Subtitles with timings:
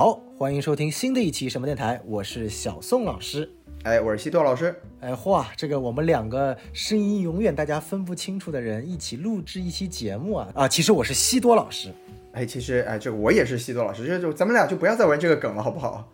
[0.00, 3.50] 好，欢迎收听新的一期什么电台，我是小宋老师。
[3.82, 4.72] 哎，我是西多老师。
[5.00, 10.68] 哎，嚯，这个我们两个声音永远大家分不清楚的人一起录制一期节目啊啊！
[10.68, 11.92] 其实我是西多老师。
[12.30, 16.08] 哎，其实哎，这个我也是西多老师，这就咱们俩就不要再玩这个梗了，好不好？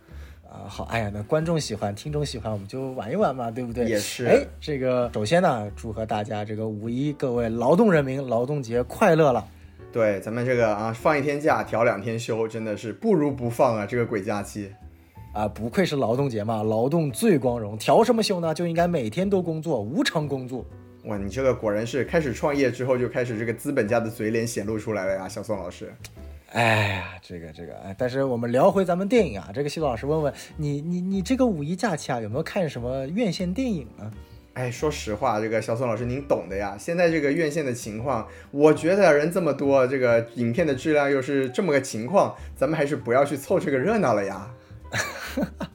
[0.51, 3.85] 啊，好，哎呀，那观众喜欢，听众喜欢，我们就玩一玩嘛，对不对？
[3.85, 4.25] 也是。
[4.25, 9.47] 哎，这个首先呢，祝贺大家这个五一各位劳动人民劳动节快乐了。
[9.95, 13.87] 对，咱们这个啊，放一天假调两天休，真的是不如不放啊！
[13.87, 14.69] 这个鬼假期。
[15.33, 18.53] 啊，不愧是劳动节嘛，劳动最光荣，调什么休呢？
[18.53, 20.67] 就应该每天都工作，无偿工作。
[21.05, 25.95] 哇，你这个果然是开始创业之后就开始这个资本家的嘴脸显露出来了呀，小宋老师。
[26.51, 34.11] 哎呀，这个这个，哎，但是我们聊回咱们电影啊，这个西多老师问问你，你你这个五一假期啊，有没有看什么院线电影呢？
[34.55, 36.77] 哎，说实话，这个小宋老师您懂的呀。
[36.79, 44.49] 现在这个院线的情况，我觉得人这么多，这个影片的质量又是这么个情况，咱们还是不要去凑这个热闹了呀。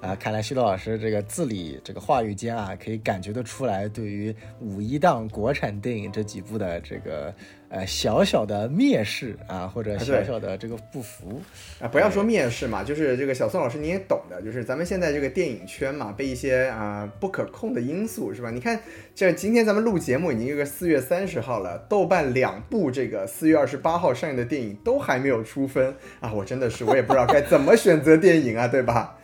[0.00, 7.34] 啊，看来西多老师这个字里这个话语间啊，可以感觉得出来，对于五一档国产电影这几部的这个。
[7.74, 11.42] 呃，小小的蔑视啊，或者小小的这个不服
[11.80, 18.52] 啊，不要说蔑视嘛，就是这个小宋老师你也懂的，就是咱们现在这个电影圈嘛，被一些啊不可控的因素是吧？
[18.52, 18.78] 你看，
[19.12, 29.18] 这今天咱们录节目已经这个四月三十号了，豆瓣两部这个四月二十八号上映的电影都还没有出分啊，我真的是我也不知道该怎么选择电影啊，对吧？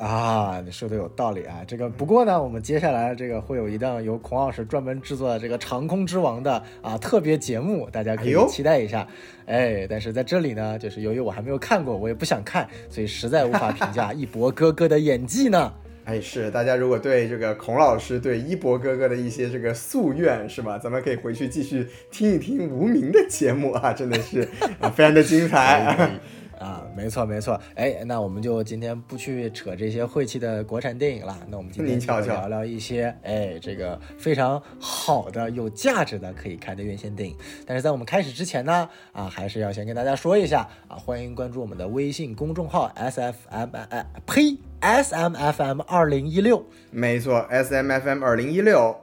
[0.00, 1.62] 啊，你说的有道理啊！
[1.66, 9.06] 这个不过呢，我们接下来这个会有一档由孔老师专门制作的这个《长空之王》的啊特别节目，大家可以期待一下。
[9.44, 15.70] 哎，但是在这里呢，就是由于我还没有看过，我也不想看，所以实在无法评价 一博哥哥的演技呢。
[16.06, 20.78] 哎，是大家如果对这个孔老师对一博哥哥的一些这个夙愿是吧？
[20.78, 24.48] 咱们可以回去继续听一听无名的节目啊，真的是
[24.80, 26.10] 啊，非常的精彩。
[26.60, 37.34] 啊，没错没错，哎，那我们就今天不去扯这些晦气的国产电影了，那我们今天就聊聊一些，哎，这个非常好的、有价值的可以看的院线电影。
[37.66, 48.94] 但是在我们开始之前呢，啊，还是要先跟大家说一下，啊，欢迎关注我们的微信公众号 S F M，哎，呸，S M F M 二零一六，没错，S M F M 二零一六。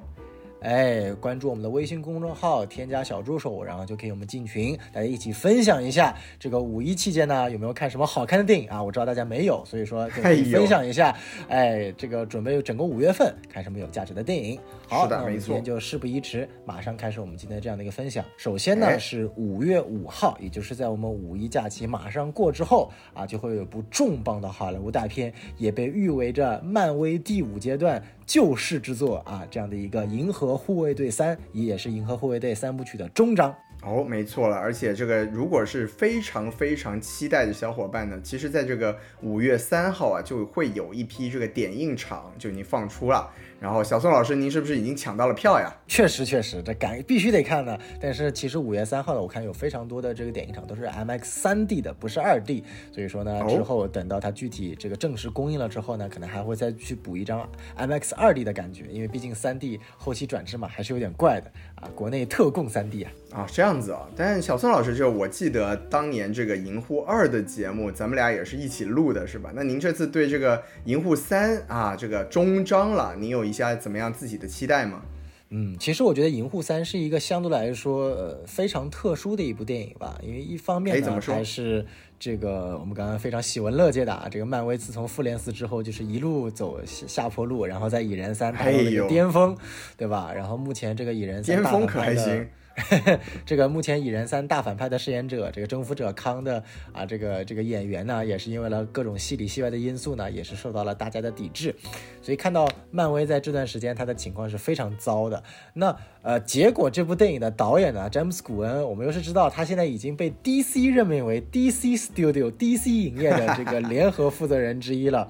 [0.61, 8.81] 哎，关注我们的微信公众号，添加小助手，然后就可以我们进群，大家一起分享一下这个五一期间呢有没有看什么好看的电影啊？
[8.81, 11.15] 我知道大家没有，所以说可以分享一下。
[11.47, 14.59] 哎，这个准备整个五月份看什么有价值的电影。
[14.87, 18.25] 好，那我们今天就事不宜迟，马上开始我们今天这样的一个分享。
[18.35, 28.01] 首先呢是五月五号，也就是在我们五一假期马上过之后啊，就会有一部重磅的好莱坞大片，也被誉为着漫威第五阶段。
[28.27, 34.57] 救世之作啊，这样的一个《银河护卫队三》也是《银河护卫队三部曲》的终章哦，没错了。
[34.57, 43.31] 而且这个如果是非常非常期待的小伙伴呢，其实在这个五月三号啊，就会有一批这个点映场就已经放出了。
[43.59, 45.75] 然后小宋老师，您是不是已经抢到了票呀？
[45.87, 47.75] 确实，确实，这赶必须得看呢。
[47.99, 52.63] 但是其实五月三号呢，我看有非常多的这个点映场都是 MX 三 D 的，不是二 D。
[52.91, 61.51] 所以说呢，之后等到它具体这个正式公映了之后呢，可能还会再去补一张 MX 二 D 的感觉，因为毕竟三 D 后期转制嘛，还是有点怪的
[61.81, 61.89] 啊。
[61.95, 63.11] 国内特供三 D 啊。
[63.31, 64.07] 啊，这样子啊。
[64.15, 69.51] 但小宋老师，就我记得当年这个银护二的节目，咱们俩也是一起录的，是吧？
[69.55, 75.01] 那您这次对这个银护三啊，这个终章了，您有一下怎么样自己的期待吗？
[75.49, 81.85] 嗯，其实我觉得《银护三》是一个相对来说呃非常特殊的一部电影吧，因为一方面呢还是
[82.19, 89.55] 这个我们刚刚非常喜闻乐见的啊，这个漫威自从复联四之后就是一路走下坡路，然后在蚁人三达到了一个巅峰，
[89.95, 90.31] 对吧？
[90.33, 92.47] 然后目前这个蚁人三巅峰可还行？
[93.45, 101.75] 这个目前蚁人三大反派的饰演者，这个征服者康的啊，这个这个演员呢，也是因为了各种戏里戏外的因素呢，也是受到了大家的抵制。
[102.21, 105.41] 所以看到漫威在这段时间他的情况是非常糟的。
[105.73, 115.27] 那呃，结果这部电影的导演呢，詹姆斯古恩，我们又是知道他现在已经被 DC 任命为 DC Studio DC 影业的这个 联合负责人之一了。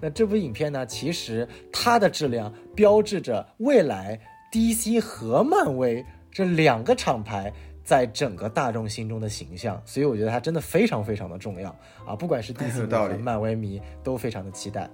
[0.00, 4.18] 那这部影片呢，其实它的质量标志着未来
[4.50, 6.04] DC 和漫威。
[6.36, 7.50] 这两个厂牌
[7.82, 11.74] 在整个大众心中的形象，所以我觉得它真的非常非常的重要
[12.06, 12.14] 啊！
[12.14, 14.86] 不管是 DC 和漫威迷都非常的期待。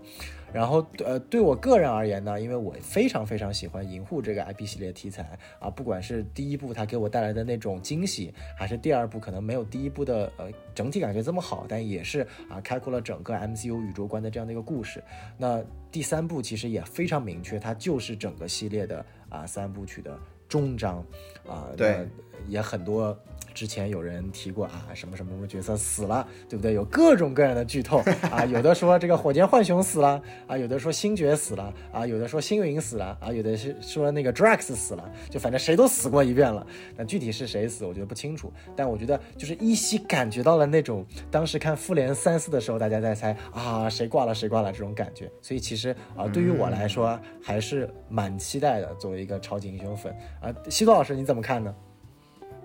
[0.53, 15.03] 然后，呃，对我个人而言呢，因为我非常非常喜欢银护这个 IP 系列题材啊，不管是第一部它给我带来的那种惊喜，还是第二部可能没有第一部的呃整体感觉这么好，但也是啊开阔了整个 MCU 宇宙观的这样的一个故事。
[15.37, 15.61] 那
[15.91, 20.17] 第三部其实也非常明确，它就是整个系列的啊三部曲的。
[20.49, 21.03] 终章
[21.49, 22.09] 啊，对，
[22.49, 23.17] 也很多。
[23.55, 26.73] 之前有人提过啊，什么什么什么角色死了，对不对？
[26.75, 36.67] 有各种各样的剧透啊， 有的说这个火箭浣熊死了啊，有的说星爵死了啊，有的说星云死了啊，有的是说那个 Drax 死了，就反正谁都死过一遍了。
[36.97, 38.53] 那具体是谁死，我觉得不清楚。
[38.75, 45.31] 但我觉得就是依稀感觉到了那种当时看复联三四的时候，大家在猜啊谁挂了谁挂了这种感觉。
[45.41, 48.93] 所以其实啊，对于我来说还是蛮期待的。
[48.95, 51.75] 作为一个超级英雄粉啊，西多老师你怎么看呢？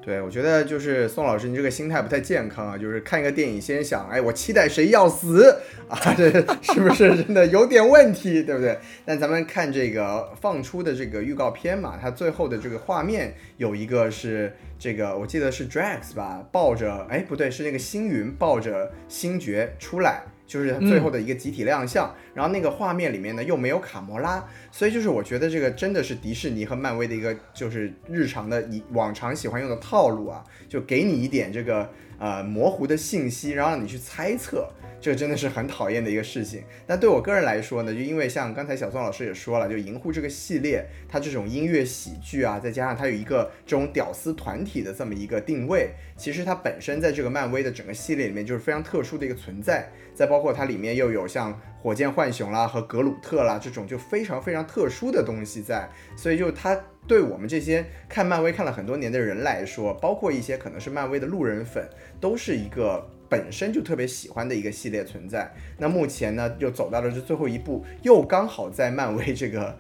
[0.08, 2.78] 对，我觉得就是宋老师，你这个心态不太健康啊！
[2.78, 5.60] 就是看一个电影，先想，哎，我期待谁要死
[5.90, 6.00] 啊？
[6.16, 6.32] 这
[6.62, 8.80] 是不是真的有点问题，对不对？
[9.04, 20.24] 但咱们看这个放出的这个预告片嘛，它最后的这个画面有一个是这个，我记得是 Drax 吧，抱着，哎，不对，是那个星云抱着星爵出来。
[20.48, 34.70] 就是最后的一个集体亮相，然后那个画面里面呢又没有卡魔拉，所以就是我觉得这个真的是迪士尼和漫威的一个就是日常的以往常喜欢用的套路啊，就给你一点这个呃模糊的信息，然后让你去猜测。
[35.00, 36.64] 这真的是很讨厌的一个事情。
[36.88, 49.88] 那对我个人来说呢，就因为像刚才小宋老师也说了，就《银护》这个系列，它这种音乐喜剧啊，再加上它有一个这种屌丝团体的这么一个定位，其实它本身在这个漫威的整个系列里面就是非常特殊的一个存在。
[50.16, 56.76] 再包括它里面又有像火箭浣熊啦和格鲁特啦这种就非常非常特殊的东西在，所以就它
[57.08, 61.88] 对我们这些看漫威看了很多年的人来说，包括一些可能是漫威的路人粉，
[62.20, 63.10] 都是一个。
[63.30, 69.78] 本身就特别喜欢的一个系列存在，那目前呢又走到了这最后一步，又刚好在漫威这个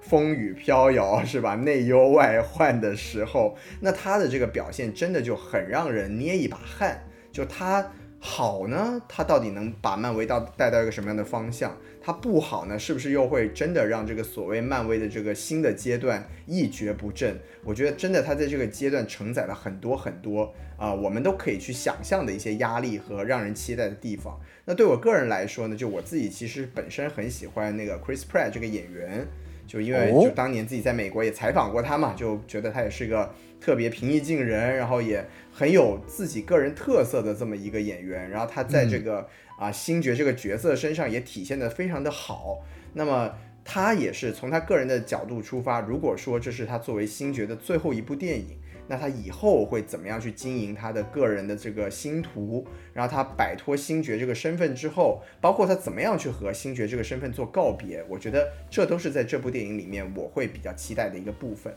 [0.00, 7.86] 风雨飘摇是吧，内忧外患的时候，那他的这个表现真的就很让人捏一把汗，就他。
[8.22, 11.74] 好呢，它到底能把漫威到带到一个什么样的方向？
[12.02, 17.38] 它不好呢，是不是又会真的让这个所谓漫威的这个新的阶段一蹶不振？
[17.62, 24.40] 我觉得真的，它在这个阶段承载了很多很多啊，我们都可以去想象的一些压力和让人期待的地方。
[24.64, 29.26] 那对我个人来说呢，就我自己其实本身很喜欢那个 Chris Pratt 这个演员，
[29.66, 33.30] 就因为就当年自己在美国也采访过他嘛，就觉得他也是一个
[33.60, 35.24] 特别平易近人，然后也。
[35.52, 39.28] 很有自己个人特色的这么一个演员，然后他在这个
[39.60, 42.64] 啊星爵这个角色身上也体现的非常的好。
[42.94, 43.32] 那么
[43.64, 48.56] 他也是从他个人的角度出发，如果说这是他作为星爵的最后一部电影，
[48.88, 52.66] 那他以后会怎么样去经营他的个人的这个星途？
[52.92, 58.02] 然后他摆脱星爵这个身份之后，包括他怎么样去和星爵这个身份做告别？
[58.08, 61.72] 我觉得这都是在这部电影里面我会比较期待的一个部分。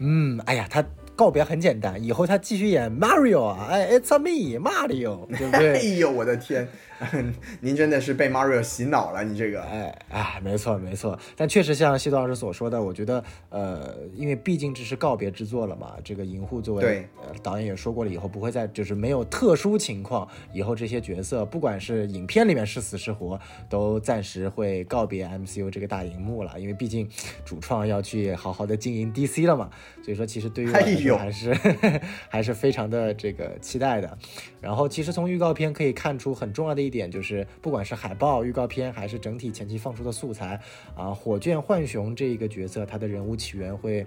[0.00, 0.84] 嗯，哎呀，他。
[1.18, 5.74] 告别很简单，以后他继续演 Mario 啊，哎，It's a me Mario，对不对？
[5.74, 6.68] 哎呦，我的天！
[7.60, 17.08] 您真的是被 Mario 洗脑了，你这个，哎哎，没错没错，但确实像西多老师所说的，我觉得，呃，因为毕竟这是告别之作了嘛，这个银护作为
[17.42, 27.08] 导演也说过了，以后不会再就是没有特殊情况，以后这些角色不管是影片里面是死是活，都暂时会告别 MCU 这个大荧幕了，因为毕竟
[27.44, 29.70] 主创要去好好的经营 DC 了嘛，
[30.02, 31.54] 所以说其实对于我来说还是
[32.28, 34.18] 还是非常的这个期待的。
[34.60, 40.58] 然后其实从预告片可以看出很重要的一一点就是，不管是海报、预告片，还是整体前期放出的素材，
[40.96, 44.06] 啊，火箭浣熊这一个角色，他的人物起源会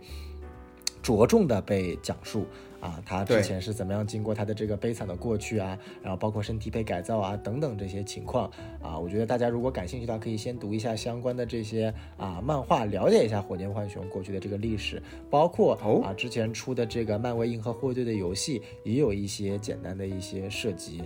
[1.03, 2.47] 着重的被讲述。
[2.81, 8.51] 啊，他之前是怎么样经过他的这个悲惨的过去啊，然后包括身体被改造啊等等这些情况
[8.81, 21.03] 啊，我觉得大家如果感兴趣的话，可以先读一下相关的这些啊漫画，了解一下火箭浣熊过去的这个历史，包括啊之前出的这个漫威银河护卫队的游戏也有一些简单的一些涉及，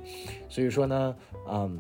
[0.50, 1.16] 所以说呢，
[1.50, 1.80] 嗯。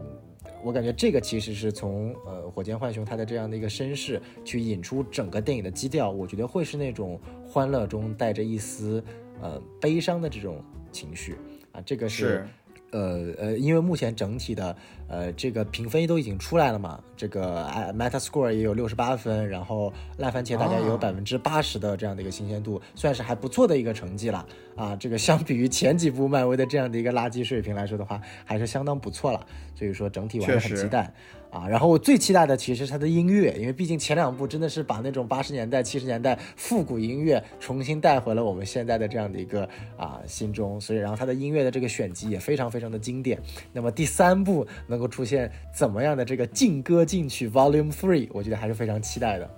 [0.63, 9.03] 我感觉这个其实是从呃火箭浣熊他的这样的一个身世去引出整个电影的基调，我觉得会是那种欢乐中带着一丝
[9.45, 11.37] 呃悲伤的这种情绪
[11.71, 12.47] 啊，这个是。
[12.91, 14.73] 呃呃，因为目前整体的
[15.09, 24.45] 呃这个评分都已经出来了嘛，这个 Metascore 也有六十八分，然后烂番茄大概也有百分之八十的这样的一个新鲜度，算是还不错的一个成绩了
[24.77, 24.95] 啊。
[24.95, 29.45] 这个相比于前几部漫威的这样的一个垃圾水平来说的话，还是相当不错了。
[29.73, 31.13] 所以说整体我还是很期待。
[31.55, 39.63] 啊，然后我最期待的其实是它的音乐，因为毕竟前两部真的是把那种八十年代、七十年代复古音乐重新带回了我们现在的这样的一个
[39.95, 43.39] 啊心中，所以然后它的音乐的这个选集也非常非常的经典。
[43.71, 49.49] 那么第三部能够出现怎么样的这个劲歌劲曲 Volume Three，我觉得还是非常期待的。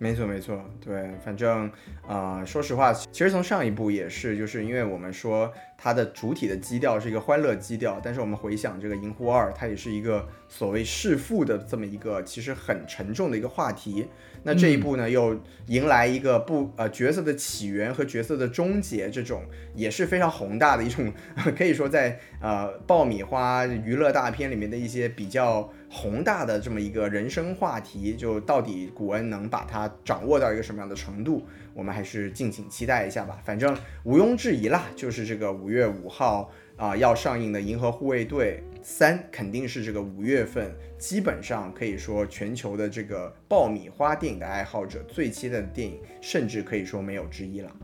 [0.00, 1.68] 没错没错，对，反正
[2.06, 14.08] 啊，说实话，其实从上一部也是，就是因为我们说它的主体的基调是一个欢乐基调，但是我们回想这个《银狐二》，它也是一个所谓弑父的这么一个其实很沉重的一个话题。
[14.48, 19.42] 那这一部呢，又迎来一个不呃角色的起源和角色的终结，这种
[19.74, 21.12] 也是非常宏大的一种，
[21.54, 33.38] 可以说在呃爆米花娱乐大片里面的一些比较宏大的这么一个人生话题，就到底古恩能把它掌握到一个什么样的程度，我们还是敬请期待一下吧。
[33.44, 40.74] 反正毋庸置疑啦，就是这个五月五号啊要上映的《银河护卫队三》，肯定是这个五月份。
[40.98, 47.76] 基本上可以说，全球的这个爆米花电影的爱好者最期待的电影，甚至可以说没有之一了。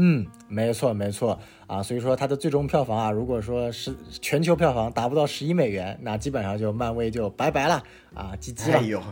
[0.00, 1.36] 嗯，没错没错
[1.66, 7.82] 啊，所以说它的最终票房啊，如果说是全球票房达不到十亿美元，那基本上就漫威就拜拜了
[8.14, 8.78] 啊，GG 了。
[8.78, 9.02] 哎呦，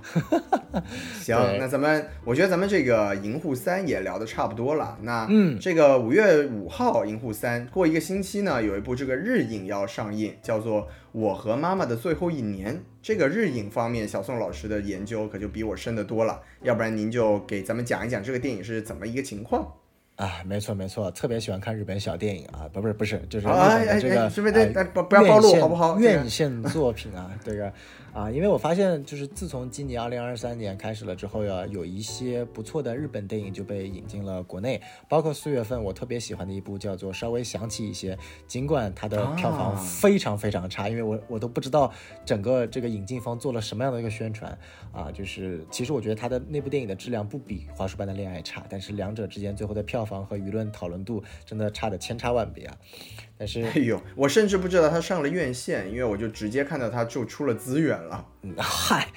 [1.20, 4.96] 行，那咱们我觉得咱们这个银护三也聊得差不多了。
[5.02, 12.74] 那嗯，这个五月五号银护三过一个星期呢，有一部这个日影要上映，叫做《我和妈妈的最后一年》。
[13.02, 16.40] 这个日影方面，小宋老师的研究可就比我深得多了。
[16.62, 19.66] 要不然您就给咱们讲一讲这个电影是怎么一个情况。
[20.16, 23.96] 啊，没错没错，特别喜欢看日本小电影啊，不不是不是，就是日哎本
[24.52, 25.98] 的这个不要暴露好不好？
[25.98, 27.70] 院线作品啊，这个
[28.16, 41.92] 啊，因为我发现就是自从今年二零二三年开始了之后呀，有一些不错的日本电影就被引进了国内，包括四月份我特别喜欢的一部叫做《稍微想起一些》，尽管它的票房非常非常差，因为我我都不知道
[42.24, 44.58] 整个这个引进方做了什么样的一个宣传
[44.92, 52.78] 啊，就是其实我觉得它的那部电影的质量不比《花束般的恋爱》差，但是两者之间最后的票房和舆论讨论度真的差的千差万别啊。
[53.38, 58.26] 但是，哎呦，我甚至不知道他上了院线，因为我就直接看到他就出了资源了。
[58.46, 59.08] 嗯， 嗨，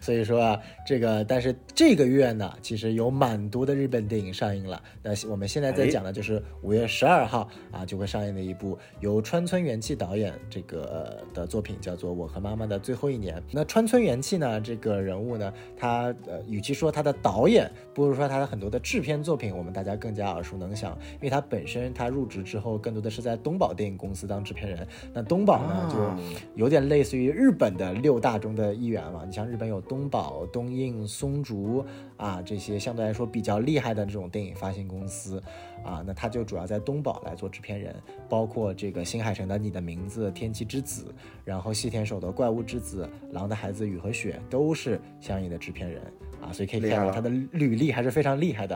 [0.00, 4.82] 所以说啊，这个，但是这个月呢，其实有蛮多的日本电影上映了。
[5.02, 13.36] 那我们现在在讲的就是五月十二号啊就会上映的一部由川村元气导演这个的作品，叫做《我和妈妈的最后一年》。
[13.52, 22.72] 那川村元气呢，这个人物呢，他呃，与其说他的导演，不如说他的很多的制片作品，我们大家更加耳熟能详，因为他本身他入职之后。
[22.82, 29.24] 更多的是在东宝电影公司当制片人，那东宝呢，就有点类似于日本的六大中的一员嘛。
[29.24, 31.84] 你像日本有东宝、东映、松竹
[32.16, 35.42] 啊这些相对来说比较厉害的这种电影发行公司
[35.84, 37.94] 啊，那他就主要在东宝来做制片人，
[38.28, 41.04] 包括这个新海诚的《你的名字》、《天气之子》，
[41.44, 46.02] 然后细田守的《怪物之子》、《狼的孩子》、《雨和雪》都是相应的制片人。
[46.42, 48.74] 啊，所以可以看到他的履历还是非常厉害的，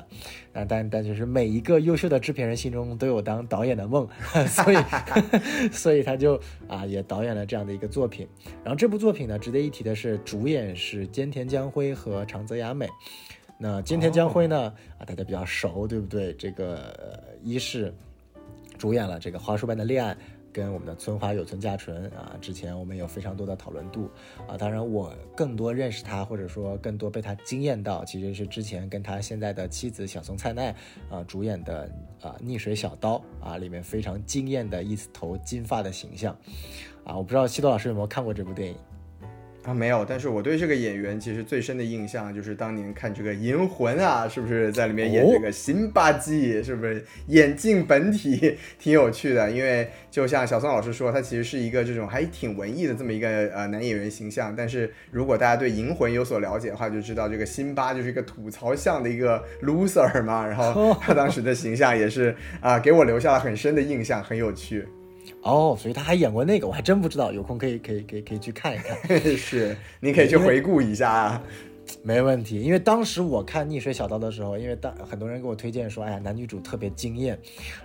[0.53, 4.09] 啊，但但就是每一个优秀的制片人心中都有当导演的梦，
[4.49, 4.77] 所以
[5.73, 8.27] 所以他就啊也导演了这样的一个作品。
[8.63, 12.89] 然后这部作品呢，值得一提的是，主演是菅田将晖和长泽雅美。
[13.59, 16.33] 那菅田将晖呢，啊大家比较熟，对不对？
[16.35, 16.95] 这个
[17.43, 17.93] 一是
[18.79, 20.15] 主演了这个《花束般的恋爱》。
[20.57, 24.09] 跟我们的村花有村架纯啊，之前我们有非常多的讨论度
[24.49, 24.57] 啊。
[24.57, 30.75] 当然，我更多认识他，或者说更多被他惊艳到，其实是之前跟他现在的妻子小松菜奈
[31.11, 31.83] 啊主演的
[32.23, 36.35] 啊《溺水小刀》啊里面非常惊艳的一头金发的形象
[37.05, 37.15] 啊。
[37.15, 38.79] 我不知道西多老师有没有看过这部电影。
[39.67, 49.51] 啊，没有，但是我对这个演员其实最深的印象就是当年看这个《银魂》啊，是不是在里面演这个辛巴基，是不是眼镜本体，挺有趣的。
[49.51, 54.55] 因为就像小宋老师说，他其实是一个这种还挺文艺的这么一个呃男演员形象。
[54.57, 60.47] 但是如果大家对《银魂》有所了解的话，就知道这个辛巴就是一个吐槽向的一个 loser 嘛。
[60.47, 64.87] 然后他当时的形象也是啊，给我留下了很深的印象，很有趣。
[65.47, 68.99] 哦，所以他还演过那个，我还真不知道，有空可以可以可以可以去看一看。
[69.39, 71.43] 是，你可以去回顾一下啊。
[72.03, 77.39] 没问题，因为当时我看《逆水小刀》的时候，因为当很多人给我推荐说，哎呀，男女主特别惊艳，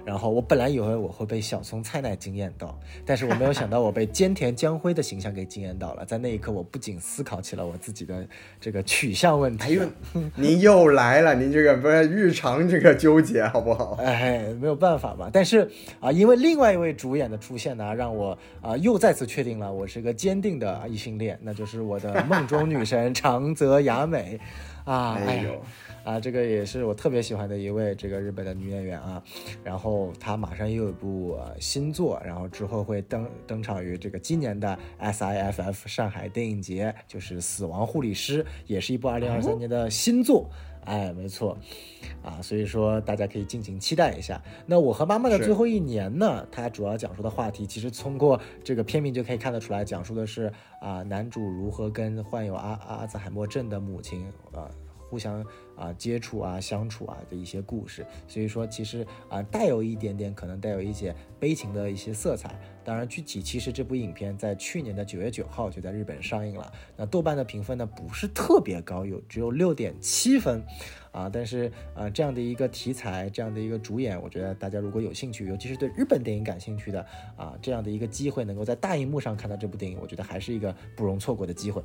[0.03, 6.05] 然后我本来以为我会被小松菜奈惊艳到，但是我没有想到我被菅田将晖的形象给惊艳到了。
[6.05, 8.27] 在那一刻，我不仅思考起了我自己的
[8.60, 9.63] 这个取向问题。
[9.63, 9.89] 哎呦，
[10.36, 13.98] 您又来了，您这个不是日常这个纠结好不好？
[14.01, 15.29] 哎，没有办法嘛。
[15.31, 23.90] 但是啊，因为另外一位主演的出现呢，让我啊又再次确定了我是个坚定的异性恋，那就是我的梦中女神长泽雅。
[23.91, 24.39] 雅美，
[24.86, 25.62] 啊，哎呦，
[26.03, 29.21] 啊，这个也是我特别喜欢的一位这个日本的女演员啊，
[29.63, 40.50] 然后她马上又有一部新作，然后之后会登登场于这个今年的 SIFF 上海电影节，就是《死亡护理师》，也是一部二零二三年的新作。
[40.85, 41.57] 哎，没错，
[42.23, 44.41] 啊，所以说大家可以尽情期待一下。
[44.65, 46.45] 那我和妈妈的最后一年呢？
[46.51, 54.69] 它主要讲述的话题，其实通过这个片名就可以看得出来，讲述的是啊，男主如何跟患有阿阿兹海默症的母亲啊。
[55.09, 55.45] 互相
[55.81, 58.05] 啊接触啊相处啊的一些故事。
[58.27, 62.55] 所以说，其实啊带有一点点可能带有一些悲情的一些色彩。
[62.83, 66.71] 当然，具体其实这部影片在去年的九月九号就在日本上映了。
[66.97, 70.63] 那豆瓣的评分呢不是特别高，有只有六点七分，
[71.11, 77.05] 啊，但是呃这样的一个题材，这样的一个主演，我觉得大家如果有兴趣，尤其是对日本电影感兴趣的
[77.38, 81.83] 啊，这样的一个机会能够在大荧幕上看到这部电影，我觉得还是一个不容错过的机会。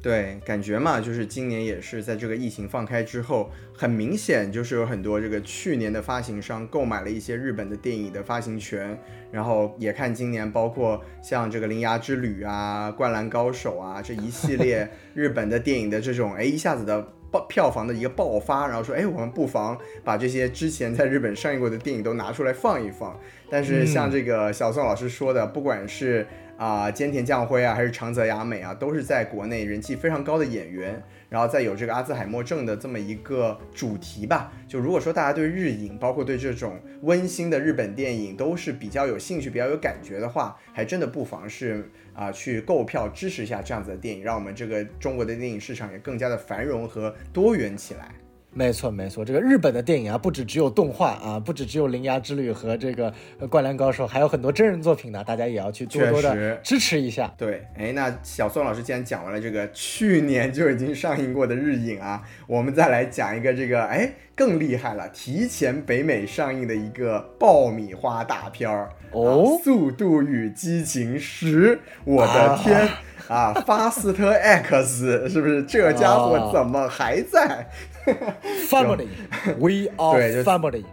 [0.00, 8.96] 对，感觉嘛，就是今年也是在这个疫情放开之后，很明显就是有很多这个去年的发行商购买了一些日本的电影的发行权，
[9.32, 17.02] 然后也看今年包括像这个《铃芽之旅》啊、《灌篮高手》啊这一系列 日本的电影的这种，哎，一下子的
[17.32, 23.18] 爆票房的一个爆发，然后说，哎，我们不妨把这些之前在日本上映过的电影都拿出来放一放。
[23.50, 26.24] 但是像这个小宋老师说的，不管是
[26.58, 31.02] 啊，菅田将晖啊，还是长泽雅美啊，都是在国内人气非常高的演员。
[31.30, 34.50] 然后再有这个阿兹海默症的这么一个主题吧。
[34.66, 48.08] 就如果说大家对日影，包括对这种温馨的日本电影都是比较有兴趣、比较有感觉的话，还真的不妨是啊去购票支持一下这样子的电影，让我们这个中国的电影市场也更加的繁荣和多元起来。
[48.50, 53.12] 没错，没错，这个日本的电影啊，不止只有动画啊，不止只有《铃芽之旅》和这个
[53.48, 57.32] 《灌篮高手》，还有很多真人作品呢，大家也要去多多的支持一下。
[57.36, 72.88] 对，哎，那小宋老师既然讲完了这个去年就已经上映过的日影啊，我们再来讲一个这个，哎，更厉害了，提前北美上映的一个爆米花大片儿哦，《速度与激情十》，我的天
[73.28, 75.62] 啊，Fast X 是不是？
[75.64, 77.66] 这家伙怎么还在
[78.68, 80.84] Family，We are family。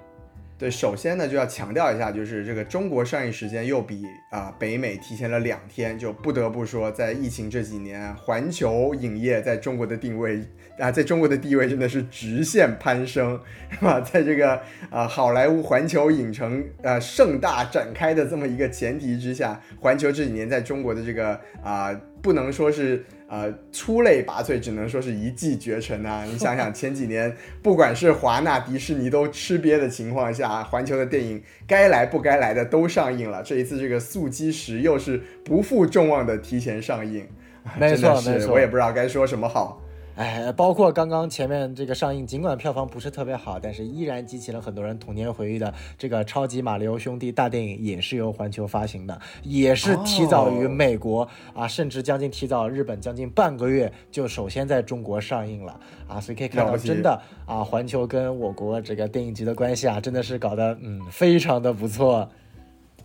[0.57, 10.41] 对，首先呢就要强调一下，就是这个中国上映时间又比啊北美提前了两天，就不得不说，在疫情这几年，环球影业在中国的定位
[10.79, 13.38] 啊，在中国的地位真的是直线攀升，
[13.69, 14.00] 是吧？
[14.00, 14.57] 在这个
[14.89, 23.03] 啊好莱坞环球影城啊盛大展开的这么一个前提之下，环球这几年在中国的这个啊不能说是。
[23.27, 26.24] 呃，出类拔萃，只能说是一骑绝尘啊！
[26.29, 33.41] 你想想，前几年不管是华纳、迪士尼都吃瘪的情况下， 环球的电影该来不该来的都上映了。
[33.41, 37.27] 这一次这个《速激十》又是不负众望的提前上映，
[37.79, 39.82] 没错没错，我也不知道该说什么好。
[40.15, 62.29] 哎，包括刚刚前面这个上映，尽管票房不是特别好，但是依然激起了很多人童年回忆的这个《超级马里奥兄弟》大电影，也是由环球发行的，也是提早于美国啊，甚至将近提早日本将近半个月就首先在中国上映了啊，所以可以看到真的啊，环球跟我国这个电影局的关系啊，真的是搞得嗯非常的不错。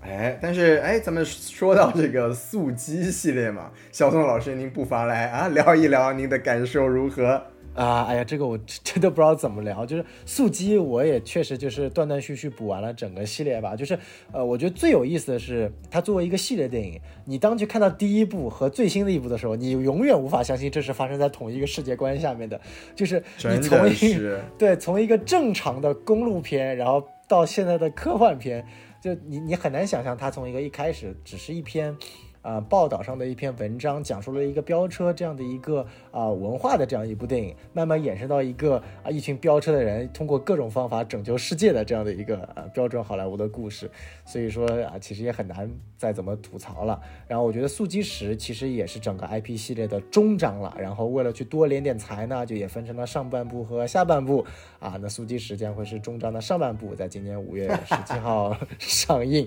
[0.02, 7.42] 哎，但是哎，咱们说到这个速激系列嘛，小宋老师，您不妨来啊聊一聊您的感受如何
[7.74, 8.04] 啊？
[8.04, 9.84] 哎呀，这个我真的不知道怎么聊。
[9.84, 13.76] 就是速激，我也确实就是断断续续补完了整个系列吧。
[13.76, 13.98] 就是
[14.32, 22.58] 呃，我觉得最有意思的是，它作为一个系列电影，你当去看到第一部和最新的一部的时候，你永远无法相信这是发生在同一个世界观下面的。
[22.96, 24.18] 就是你从一
[24.56, 28.64] 对从一个正常的公路片，然后到现在的科幻片。
[29.00, 31.96] 就你，你很难想象，他从一个一开始只是一篇。
[32.42, 43.90] 啊，报道上的一篇文章讲述了一个飙车这样的一个啊文化的这样一部电影，慢慢衍生到一个啊一群飙车的人通过各种方法拯救世界的这样的一个啊标准好莱坞的故事。
[44.24, 46.98] 所以说啊，其实也很难再怎么吐槽了。
[47.28, 50.74] 然后我觉得《速激十》其实也是整个 IP 系列的终章了。
[50.78, 54.44] 然后为了去多敛点财呢，就也分成了上半部和下半部
[54.78, 54.96] 啊。
[55.00, 59.46] 那《速激十》将会是终章的上半部，在今年五月十七号 上映。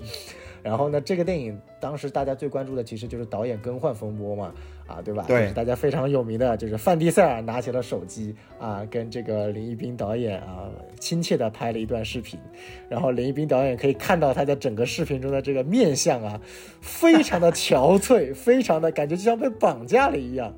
[0.63, 4.53] 然后呢，这个电影当时大家最关注的其实就是导演更换风波嘛，
[4.87, 5.25] 啊，对吧？
[5.27, 12.39] 对，大家非常有名的就是范迪塞尔拿起了手机啊，跟这个林一斌导演啊亲切的拍了一段视频，
[12.87, 16.39] 然后林一斌导演可以看到他在整个视频中的这个面相啊，
[16.79, 20.55] 非常的憔悴，非常的感觉就像被绑架了一样，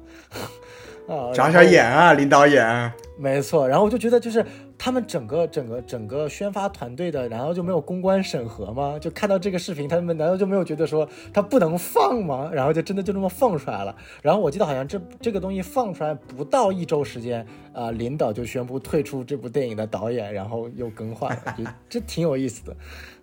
[1.10, 4.46] 啊，眨眨眼啊，林导演，没错，然后我就觉得就是。
[4.77, 8.97] 他们整个整个整个宣发团队的，然后就没有公关审核吗？
[8.99, 12.49] 就看到这个视频，他们难道就没有觉得说他不能放吗？
[12.53, 13.95] 然后就真的就这么放出来了。
[14.21, 22.75] 然后我记得好像这这个东西放出来不到一周时间，啊，领导就宣布退出这部电影的导演，然后又更换了，就这挺有意思的。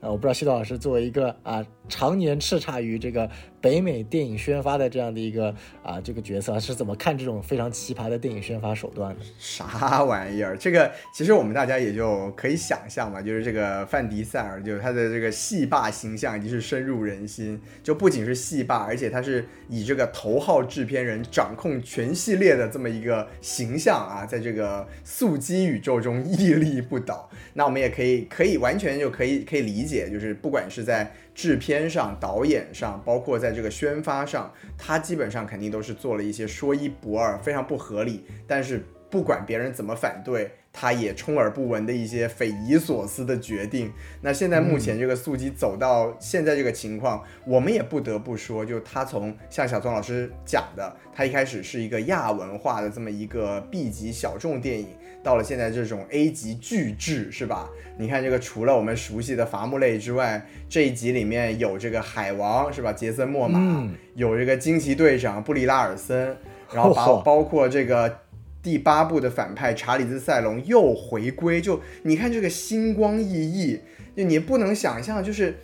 [0.02, 9.20] 啊，我不知道西道老师作为一个啊常年叱咤于这个北美电影宣发的这样的一个啊这个角色，是怎么看这种非常奇葩的电影宣发手段的？
[9.38, 10.56] 啥玩意儿？
[10.56, 27.30] 这个其实我们大家也就可以想象嘛，就是这个范迪塞尔，就是他的这个戏霸形象已经是深入人心，就不仅是戏霸，而且他是以这个头号制片人掌控全系列的这么一个形象啊，在这个速激宇宙中屹立不倒。
[27.54, 43.92] 那我们也可以可以完全就可以可以理解，就是不管是在制片上、导演上，包括在这个宣发上，他基本上肯定都是做了一些说一不二、非常不合理，但是不管别人怎么反对，他也充耳不闻的一些匪夷所思的决定。
[44.22, 54.88] 那现在目前这个速激走到现在这个情况，我们也不得不说，就他从像小庄老师讲的，他一开始是一个亚文化的这么一个 B 级小众电影。
[55.22, 57.70] 到了现在这种 A 级巨制是吧？
[57.96, 62.92] 你看这个除了我们熟悉的伐木类之外，这一集里面有这个海王是吧？
[62.92, 66.36] 杰森·莫玛，有这个惊奇队长布里拉尔森，
[66.74, 68.18] 然后包包括这个
[68.62, 73.80] 第八部的反派查理兹·塞隆又回归，就你看这个星光熠熠，
[74.16, 75.56] 就你不能想象就是。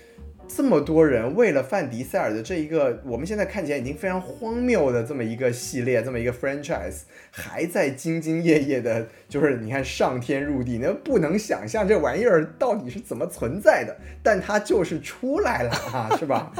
[0.48, 16.50] 这么多人为了范迪塞尔的这一个，我们现在看起来已经非常荒谬的这么一个系列，这么一个 franchise，还在兢兢业业的，就是你看上天入地，那不能想象这玩意儿到底是怎么存在的，但它就是出来了啊，是吧？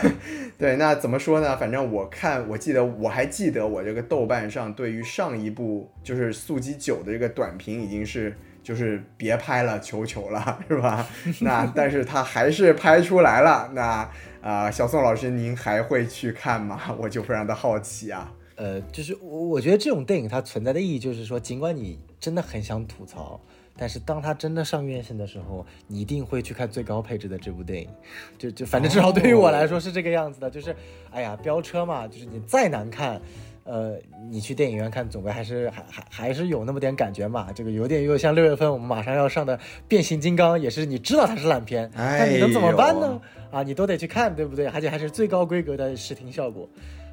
[0.58, 1.56] 对，那怎么说呢？
[1.56, 8.36] 反正我看，我记得我还记得我这个豆瓣上对于上一部就是《速激九》的这个短评已经是。
[8.64, 11.06] 就是别拍了，求求了， 是吧？
[11.42, 13.70] 那但是他还是拍出来了。
[13.74, 16.80] 那啊，小宋老师，您还会去看吗？
[16.98, 18.32] 我就非常的好奇啊。
[18.56, 23.38] 呃，就是我我觉得这种电影它存在的意义就是说，尽管你真的很想吐槽，
[23.76, 27.88] 但是当它真的上院线的时候，你一定会去看最高配置的这部电影。
[28.38, 30.48] 就就反正至少对于我来说是这个样子的。
[30.48, 30.74] 就是
[31.10, 33.20] 哎呀，飙车嘛，就是你再难看。
[33.64, 33.96] 呃，
[34.30, 37.50] 你去电影院看，总归还是还还还是有那么点感觉嘛。
[37.52, 43.20] 这个有点又像六月份我们马上要上的变形金刚，也是你知道它是烂片，那你能怎么办呢？
[43.50, 44.66] 啊，你都得去看，对不对？
[44.66, 46.68] 而且还是最高规格的视听效果，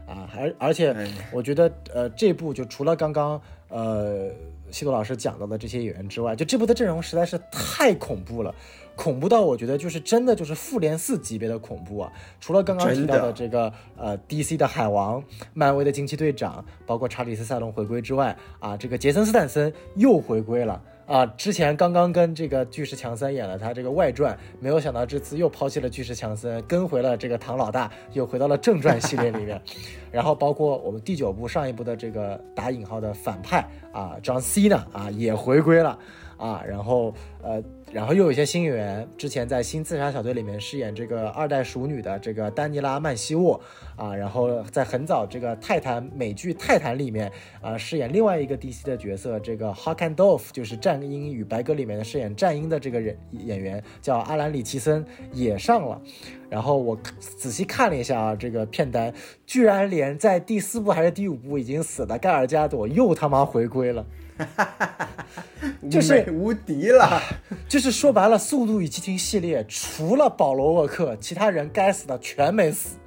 [0.05, 0.93] 啊，还而且
[1.31, 4.29] 我觉得呃，这部就除了刚刚呃
[4.71, 8.53] 西多老师讲到的这些演员之外，就这部的阵容实在是太恐怖了。
[9.01, 12.13] 恐怖到我觉得就是真的就是复联四级别的恐怖啊！
[12.39, 15.23] 除了刚刚提到的这个呃 DC 的海王、
[15.55, 21.25] 漫威的惊奇队长，包括查理斯·塞隆回归之外啊，这个杰森·斯坦森又回归了啊！
[21.25, 29.59] 之前刚刚跟这个巨石强森演了他这个外传，没有想到这次又抛弃了巨石强森，跟回了这个唐老大，又回到了正传系列里面。
[30.11, 35.97] 然后包括我们第九部上一部的这个打引号的反派啊，John Cena 啊也回归了
[36.41, 37.63] 啊，然后呃。
[37.93, 43.59] 然后又有一些新演员，之前在《新自杀小队》里面饰演这个二代熟女的这个丹尼拉曼西沃
[43.97, 56.01] 啊，然后在很早这个泰坦美剧《泰坦》里面啊饰演另外一个 DC 的角色，这个 Hawk and Dolph 就是《战鹰与白鸽》里面的饰演战鹰的这个人演员叫阿兰里奇森也上了。
[56.49, 59.13] 然后我仔细看了一下啊，这个片单
[59.45, 64.05] 居然连在第四部还是第五部已经死的盖尔加朵又他妈回归了。
[65.89, 67.21] 就是无敌了，
[67.67, 72.97] 就是说白了，《速度与激情》系列除了保罗沃克，其他人该死的全没死。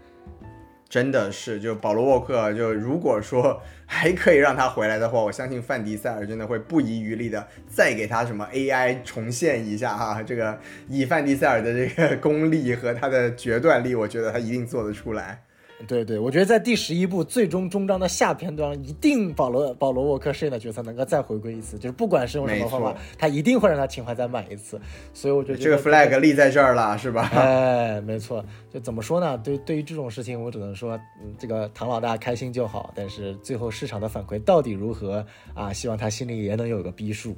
[0.89, 10.23] 真的是，就保罗沃克，就如果说还可以让他回来的话，我相信范迪塞尔真的会不遗余力的再给他什么 AI 重现一下哈。
[10.23, 10.57] 这个
[10.89, 15.43] 以范迪塞尔的这个功力和他的决断力，我觉得他一定做得出来。
[15.85, 24.81] 对对，我觉得在第十一部最终终章的下片段，一定保罗保罗沃克饰演的角色能够再回归一次，就是不管是用什么方法，他一定会让他情怀再满一次。
[25.13, 27.31] 所以我觉得这个 flag 立在这儿了，是吧？
[27.35, 28.45] 哎，没错。
[28.73, 29.39] 就怎么说呢？
[29.39, 32.93] 对对于这种事情，我只能说，嗯，这个唐老大开心就好。
[32.95, 35.73] 但是最后市场的反馈到底如何啊？
[35.73, 37.37] 希望他心里也能有个逼数。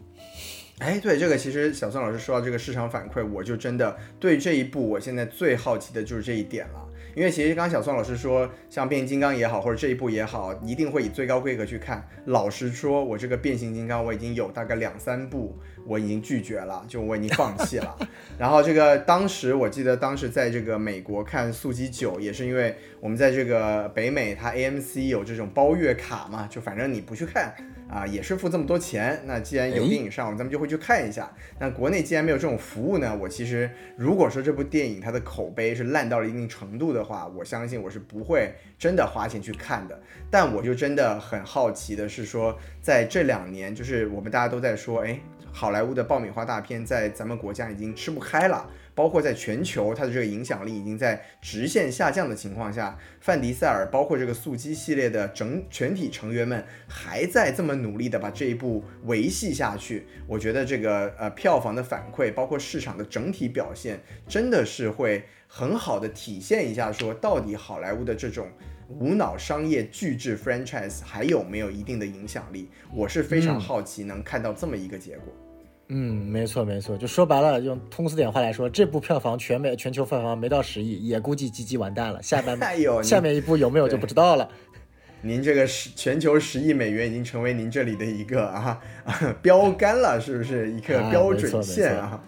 [0.78, 6.85] 哎，对这个，其实小宋老师说到这个市场反馈，我就真的对这一部，我现在最好奇的就是这一点了。
[7.16, 12.06] 因为其实刚刚小宋老师说，像变形金刚也好，或者这一部也好，一定会以最高规格去看。
[12.26, 17.96] 老实说，我这个变形金刚我已经有大概两三部，我已经拒绝了， 就我已经放弃了。
[18.38, 27.54] 然后这个当时我记得当时在这个美国看速激九，也是因为我们在这个北美，它 AMC 有这种包月卡嘛，就反正你不去看。
[27.88, 31.30] 啊，也是付这么多钱，那既然有电影上，咱们就会去看一下。
[31.58, 39.98] 那国内既然没有这种服务呢，我其实如果说这部电影它的口碑是烂到了一定程度的话，我相信我是不会真的花钱去看的。
[40.30, 45.20] 但我就真的很好奇的是说，在这两年，就是我们大家都在说，哎，
[45.52, 48.68] 好莱坞的爆米花大片在咱们国家已经吃不开了。
[48.96, 68.48] 包括在全球它的这个影响力已经在直线下降的情况下，范迪塞尔包括这个速激系列的整全体成员们还在这么努力的把这一部维系下去，我觉得这个呃票房的反馈，包括市场的整体表现，真的是会很好的体现一下，说到底好莱坞的这种。
[68.88, 72.70] 无脑商业巨制 franchise 还有没有一定的影响力？
[72.94, 75.34] 我是非常好奇能看到这么一个结果。
[75.34, 75.45] 嗯，
[75.88, 82.20] 没错没错，就说白了，用通俗点话来说，这部票房全美全球票房没到十亿，也估计吉吉完蛋了。
[82.22, 82.58] 下半
[83.04, 84.48] 下面一部有没有就不知道了。
[85.22, 88.80] 您这个十全球十亿美元已经成为您这里的一个啊
[89.40, 92.20] 标杆了，是不是一个标准线啊？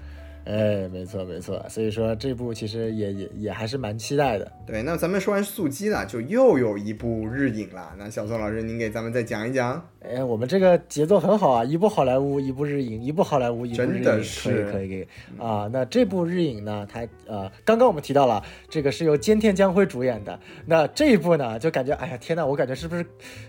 [0.48, 4.50] 哎，没错没错，所以说这部其实也也也还是蛮期待的。
[4.66, 7.94] 对，那咱们说完速激了，就又有一部日影了。
[7.98, 9.87] 那小宋老师，您给咱们再讲一讲。
[10.00, 15.06] 哎，我们这个节奏很好啊，一部好莱坞，一部日影，一部好莱坞，一部日影，可以可以可以
[15.38, 15.68] 啊。
[15.70, 20.40] 那这部日影呢，它呃，刚刚我们提到了这个是由菅田将晖主演的。
[20.64, 23.04] 那这一部呢，就感觉哎呀天呐，我感觉是不是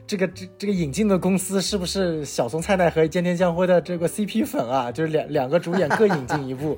[0.06, 4.92] 这个这这个引进的公司是不是小松菜奈和菅田将晖的这个 CP 粉啊？
[4.92, 6.78] 就是两两个主演各引进一部。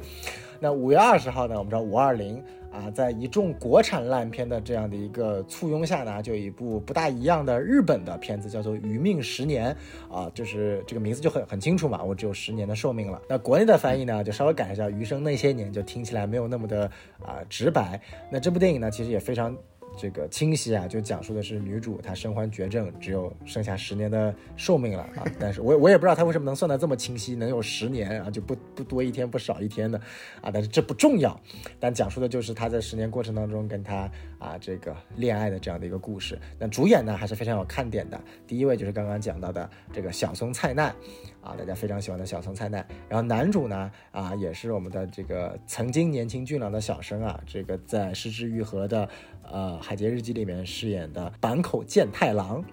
[0.60, 9.76] 那五月二十号呢，我们知道五二零啊，在一众国产烂片的这样的一个簇拥下呢，就有一部不大一样的日本的片子，叫做《余命十年》
[10.16, 13.20] 啊，就是这个名字就很很清楚嘛，我只有十年的寿命了。
[13.28, 16.86] 那国内的翻译呢，就稍微改一下，《余生那些年》，就听起来没有那么的
[17.24, 18.00] 啊直白。
[18.30, 19.58] 那这部电影呢，其实也非常。
[19.98, 25.26] 这个清晰啊，就讲述的是女主她身患绝症，只有剩下十年的寿命了啊。
[25.40, 30.00] 但是我我也不知道她为什么能算得这么清晰，能有十年啊，就不不多一天不少一天的
[30.42, 30.50] 啊。
[30.52, 31.40] 但是这不重要，
[31.80, 36.40] 但讲述的就是她在十年过程当中跟她啊这个恋爱的这样的一个故事。
[36.58, 40.94] 那主演呢还是非常有看点的，第一位就是刚刚讲到的这个小松菜奈。
[41.42, 49.10] 啊，大家非常喜欢的小松菜奈，然后男主呢，啊，也是我们的这个曾经年轻俊朗的小生啊，这个在《失之愈合》的
[49.52, 52.64] 呃《海贼日记》里面饰演的坂口健太郎。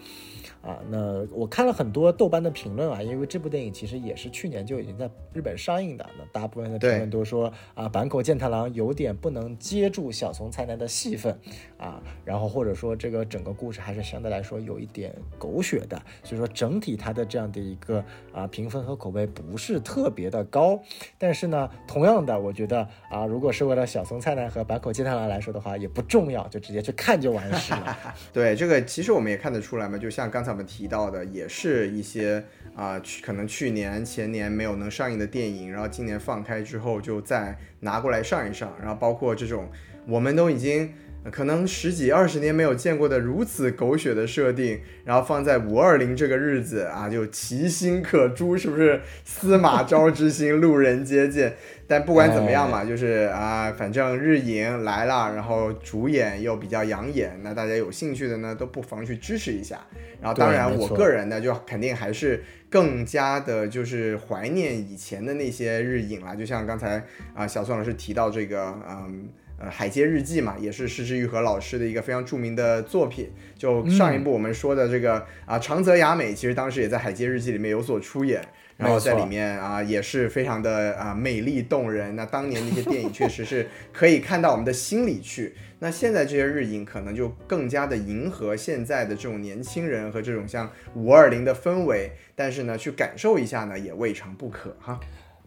[0.61, 6.05] 啊，那我看了很多豆瓣的评论啊，因为这部电影其实也是去年就已经在日本上映的。
[6.18, 11.38] 那大部分的评论都说啊，坂口健太郎有点不能接住小松菜奈的戏份
[11.79, 20.81] 啊，然后或者说这个整个故事还是相对来说有一点狗血的，所以说整体它的这样的一个啊评分和口碑不是特别的高。
[21.16, 27.97] 但是呢，同样的，我觉得啊，如果是为了小松菜奈和坂口健太郎来说的话，也不重要，就直接去看就完事了。
[28.35, 30.47] 对，这个其实我们也看得出来嘛，就像刚才。
[30.48, 32.42] 他们提到的也是一些
[32.74, 39.70] 啊，去可能去年前年没有能上映的电影，然后今年放开之后就再拿过来上一上，然后包括这种
[40.06, 40.94] 我们都已经
[41.30, 49.02] 可能十几二十年没有见过的如此狗血的设定，然后放在五二零这个日子啊，就其心可诛，是不是？
[49.26, 51.56] 司马昭之心，路人皆见。
[51.90, 59.81] 但不管怎么样嘛，就是啊，反正日影来了，然后主演又比较养眼，那大家有兴趣的呢，都不妨去支持一下。
[60.20, 66.35] 然后，当然，我个人呢，就肯定还是更加的，就是怀念以前的那些日影啦。
[66.35, 67.03] 就像刚才
[67.35, 69.27] 啊，小宋老师提到这个，嗯，
[69.59, 73.31] 呃，《海街日记》嘛，也是石之愈和老师的一个非常著名的作品。
[73.57, 78.42] 就上一部我们说的这个啊，长泽雅美，其实当时也在《海街日记》里面有所出演。
[78.79, 82.14] 然后在里面啊，也是非常的啊美丽动人。
[82.14, 85.55] 那当年那些电影确实是 可以看到我们的心里去。
[85.81, 92.12] 那现在这些日影可能就更加的迎合现在的这种年轻人和这种像五二零的氛围。
[92.35, 94.99] 但是呢，去感受一下呢，也未尝不可哈。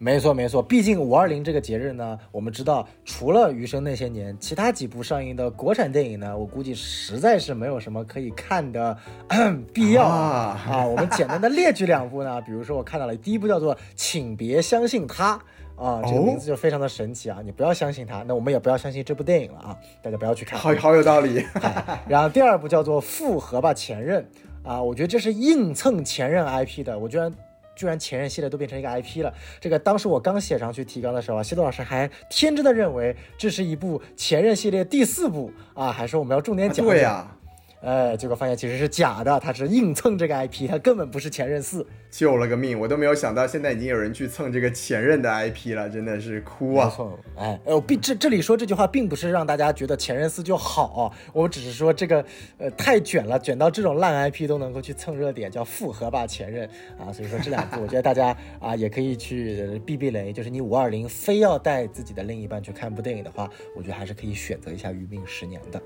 [0.04, 8.98] 没错没错，毕竟五二零这个节日呢，我们知道除了《余生那些年》，其他几部上映的国产电影呢，我估计实在是没有什么可以看的
[9.72, 10.60] 必要啊。
[10.68, 15.40] 啊，我们简单的列举两部呢，比如说我看到了第一部叫做《请别相信他》
[15.80, 20.58] 啊，这个名字就非常的神奇啊，你不要相信他，那我们也不要相信这部电影了啊，大家不要去看。
[20.58, 21.46] 好，好有道理。
[22.10, 24.28] 然后第二部叫做《复合吧前任》
[24.68, 27.32] 啊，我觉得这是硬蹭前任 IP 的，我居然。
[27.82, 36.86] 居然前任系列都变成一个 IP 了，这个当时我刚写上去提纲的时候啊，西多老师还天真的认为这是一部前任系列第四部啊，还说我们要重点讲。
[36.86, 37.36] 对呀。
[37.82, 46.94] 哎，结果发现其实是假的，他是硬蹭这个 IP，他根本不是前任四，救了个命，我都没有想到现在已经有人去蹭这个前任的 IP 了，真的是哭啊！
[47.36, 52.24] 哎，我并这这里说这句话，并不是让大家觉得前任四就好，我只是说这个
[52.60, 65.82] 呃太卷了，卷到这种烂 IP 都能够去蹭热点，叫复合吧前任啊，所以说这两部我觉得大家啊也可以去避避雷，就是你五二零非要带自己的另一半去看部电影的话，我觉得还是可以选择一下《余命十年》的。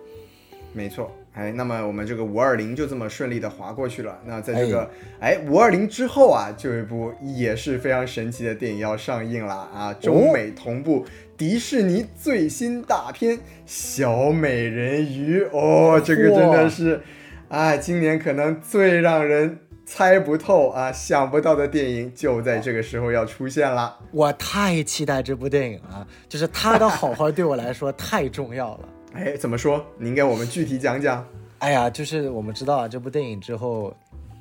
[0.75, 4.19] 没错，哎，那么我们这个五二零就这么顺利的划过去了。
[4.25, 11.05] 那在这个哎五二零之后啊，就有一部也是非常神奇的电影要上映了啊，中美同步，
[11.37, 17.01] 迪士尼最新大片《小美人鱼》哦，这个真的是，
[17.47, 19.59] 哎，今年可能最让人。
[19.87, 23.95] 猜不透啊，想不到的电影就在这个时候要出现了。
[24.09, 28.89] 我太期待这部电影了，就是它的好坏对我来说太重要了。
[29.15, 29.83] 哎，怎么说？
[29.97, 31.25] 您给我们具体讲讲。
[31.59, 33.95] 哎呀，就是我们知道啊，这部电影之后。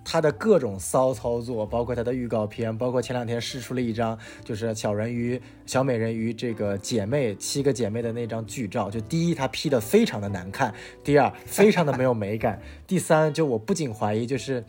[0.07, 8.91] 它的各种骚操作，包括它的预告片，包括前两天试出了一张，就是小人鱼、小美人鱼这个姐妹七个姐妹的那张剧照。
[8.91, 10.71] 就第一，它 P 的非常的难看；
[11.03, 14.63] 第二，非常的没有美感；第三，就我不仅怀疑，就是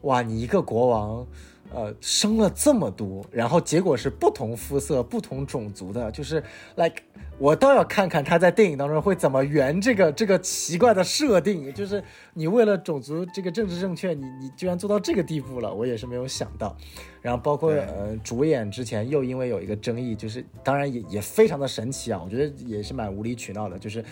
[0.00, 1.28] 哇，你一个国王。
[1.74, 6.42] 呃，生了这么多，然后结果是不同肤色、不同种族的，就是
[6.76, 7.02] like
[7.38, 12.02] 我倒要看看他在电影当中会怎么圆这个这个奇怪的设定，就是
[12.34, 16.76] 你为了种族这个政治正确，你你居然做到这个地步了，我也是没有想到。
[17.20, 24.04] 然后包括呃主演之前又因为有一个争议，就是当然也也非常的神奇啊，我觉得也是蛮无理取闹的，就是。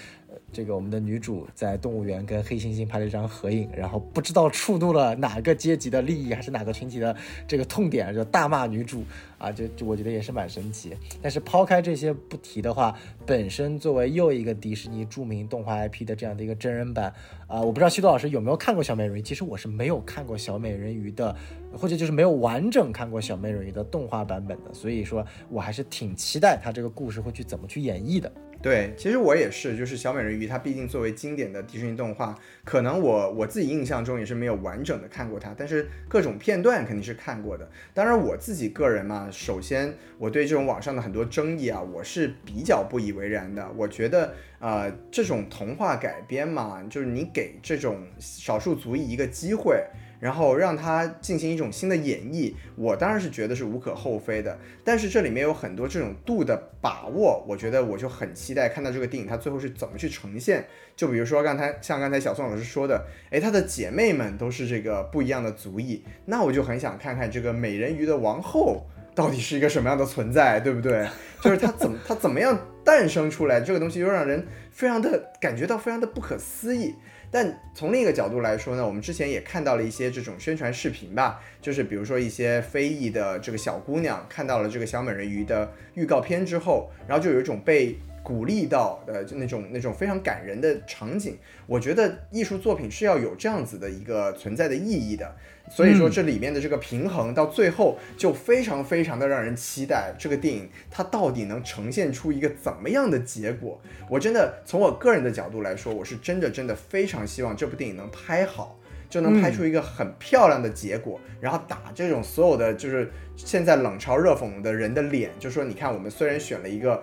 [0.52, 7.16] 这个我们的女主在动物园跟黑猩猩拍了一张合影，然后不知道触怒了哪个阶级的利益，还是哪个群体的
[7.46, 9.04] 这个痛点，就大骂女主
[9.38, 10.96] 啊，就就我觉得也是蛮神奇。
[11.22, 17.12] 但是抛开这些不提的话，本身作为又一个迪士尼著名动画 IP 的这样的一个真人版
[17.46, 19.22] 啊，我不知道西多老师有没有看过小美人鱼？
[19.22, 21.34] 其实我是没有看过小美人鱼的，
[21.76, 28.30] 或者就是没有完整看过小美人鱼的动画版本的，所以说我还是挺期待他这个故事会去怎么去演绎的。
[28.62, 37.66] 对，其实我也是，就是小美人鱼，它毕竟作为经典的迪士尼动画，可能我我自己印象中也是没有完整的看过它，但是各种片段肯定是看过的。
[37.94, 43.66] 当然我自己个人嘛，首先我对这种网上的很多争议啊，我是比较不以为然的。
[43.76, 49.82] 我觉得，呃，这种童话改编嘛，就是你给这种少数族裔一个机会。
[50.20, 54.56] 然后让它进行一种新的演绎，我当然是觉得是无可厚非的。
[54.84, 60.64] 但是这里面有很多这种度的把握，我觉得我就很期待看到这个电影它最后是怎么去呈现。
[60.94, 71.08] 就比如说刚才像刚才小宋老师说的，诶，她的姐妹们都是这个不一样的族裔，那我就很想看看这个美人鱼的王后到底是一个什么样的存在，对不对？
[71.40, 76.94] 就是她怎么她怎么样诞生出来，这个东西又让人非常的感觉到非常的不可思议。
[77.30, 87.98] 但从另一个角度来说呢，我们之前也看到了一些这种宣传视频吧，就是比如说一些非裔的这个小姑娘看到了这个小美人鱼的预告片之后，然后就有一种被。
[88.22, 95.34] 鼓励到的就那种那种非常感人的场景，我觉得艺术作品是要有这样子的一个存在的意义的。
[95.70, 103.80] 所以说这里面的这个平衡到最后就非常非常的让人期待，这个电影它到底能呈现出一个怎么样的结果？
[104.08, 108.78] 我真的从我个人的角度来说，我是真的真的非常希望这部电影能拍好，
[109.08, 117.00] 就能拍出一个很漂亮的结果，然后打这种所有的就是现在冷嘲热讽的人的脸，就说你看我们虽然选了一个。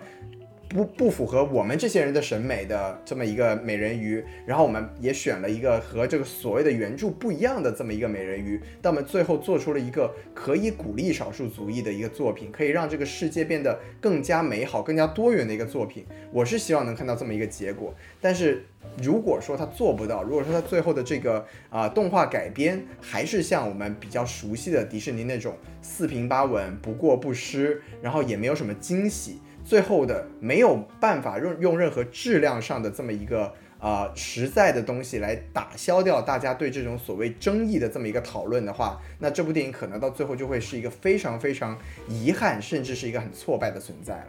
[0.68, 16.04] 不不符合我们这些人的审美的这么一个美人鱼，然后我们也选了一个和这个所谓的原著不一样的这么一个美人鱼，但我们最后做出了一个可以鼓励少数族裔的一个作品，可以让这个世界变得更加美好、更加多元的一个作品。
[16.30, 18.62] 我是希望能看到这么一个结果，但是
[19.02, 29.38] 如果说他做不到，如果说他最后的这个啊动画改编还是像我们比较熟悉的迪士尼那种四平八稳、不过不失，然后也没有什么惊喜。
[29.68, 41.78] 最后的没有办法用用任何质量上的这么一个啊实在的东西来打消掉大家对这种所谓争议的这么一个讨论的话，那这部电影可能到最后就会是一个非常非常
[42.08, 44.26] 遗憾，甚至是一个很挫败的存在了。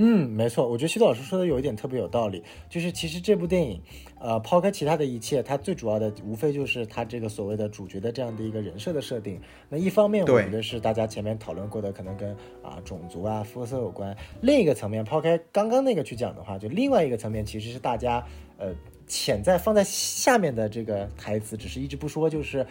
[0.00, 3.82] 嗯，没错，我觉得徐导老师说的有一点特别有道理，就是其实这部电影，
[4.20, 9.40] 呃，抛开其他的一切，它最主要的无非就是它这个所谓的主角的这样的一个人设的设定。
[9.68, 12.30] 那一方面，我觉得是大家前面讨论过的，可能跟
[12.62, 18.24] 啊种族啊肤色有关；另一个层面，抛开刚刚那个去讲的话，就另外一个层面，其实是大家
[18.56, 18.72] 呃
[19.08, 22.64] 潜在放在下面的这个台词，只是一直不说，就是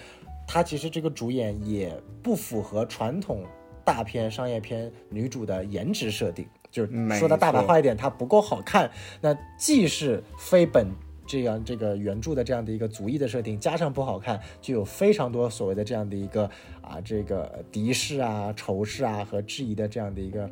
[0.47, 1.91] 他其实这个主演也
[2.23, 3.43] 不符合传统
[3.83, 6.47] 大片商业片女主的颜值设定。
[6.77, 8.91] 就是说的大白话一点，它不够好看。
[9.19, 10.87] 那既是非本
[11.25, 16.43] 这样这个原著的这样的一个族裔的设定，加上不好看，就有非常多所谓的这样的一个
[16.81, 20.49] 啊这个敌视啊、仇视啊和质疑的这样的一个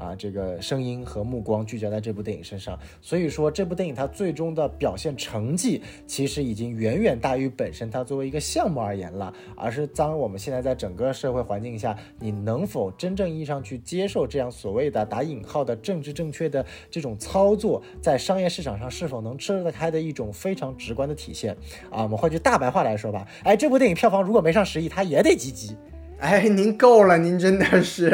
[0.00, 2.78] 啊这个声音和目光聚焦在这部电影身上。
[3.02, 21.54] 所以说，这部电影它最终的表现成绩其实已经远远大于本身它作为一个项目而言了，而是当我们现在在整个社会环境下，你能否真正意义上去接受这样所谓的打引号的政治正确的这种操作，在商业市场上是否能吃得开的一种非常直观的体现
[21.90, 22.02] 啊？
[22.02, 25.76] 我们换句大白话来说吧，哎，这部电影票房如果没上十亿，它也得积极。
[26.22, 28.08] 哎，您够了，您真的是，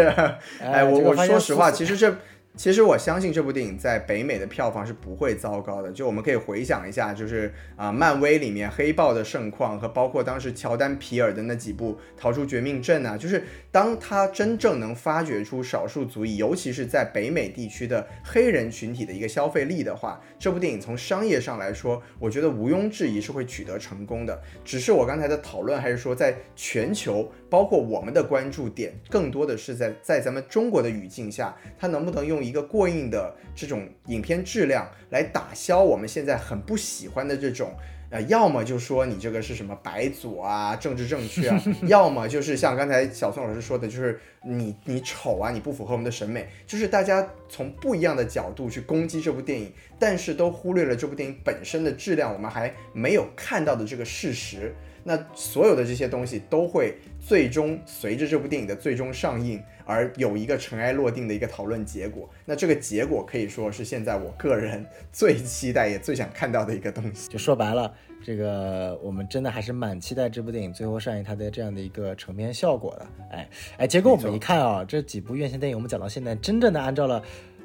[0.60, 2.16] 哎，我我说实话，其实这。
[2.58, 5.92] 其实我相信这部电影在北美的票房是不会糟糕的。
[5.92, 24.40] 就我们可以回想一下，就是啊，漫威里面黑豹的盛况和包括当时乔丹皮尔的那几部《逃出绝命镇》啊，就是当他真正能发掘出少数族裔，尤其是在北美地区的黑人群体的一个消费力的话，这部电影从商业上来说，我觉得毋庸置疑是会取得成功的。
[24.64, 32.46] 只是我刚才的讨论还是说，在全球，包括我们的关注点，更多的是在在咱们中国的语境下，它能不能用。
[32.46, 37.74] 一个过硬的这种影片质量来打消我们现在很不喜欢的这种，
[38.10, 54.74] 呃，要么就说你这个是什么白左啊，政治正确啊， 要么就是像刚才小宋老师说的，就是你你丑啊，你不符合我们的审美，就是大家从不一样的角度去攻击这部电影，但是都忽略了这部电影本身的质量，我们还没有看到的这个事实。
[55.08, 62.28] 那所有的这些东西都会最终随着这部电影的最终上映而有一个尘埃落定的一个讨论结果。
[62.44, 67.28] 那这个结果可以说是现在我个人 最期待也最想看到的一个东西。
[67.28, 67.94] 就说白了，
[68.24, 73.06] 这个我们真的还是蛮期待这部电影最后上映它的这样的一个成片效果的。
[73.30, 73.48] 哎
[73.78, 77.22] 哎，结果我们一看啊，这几部院线电影我们讲到现在，真正的按照了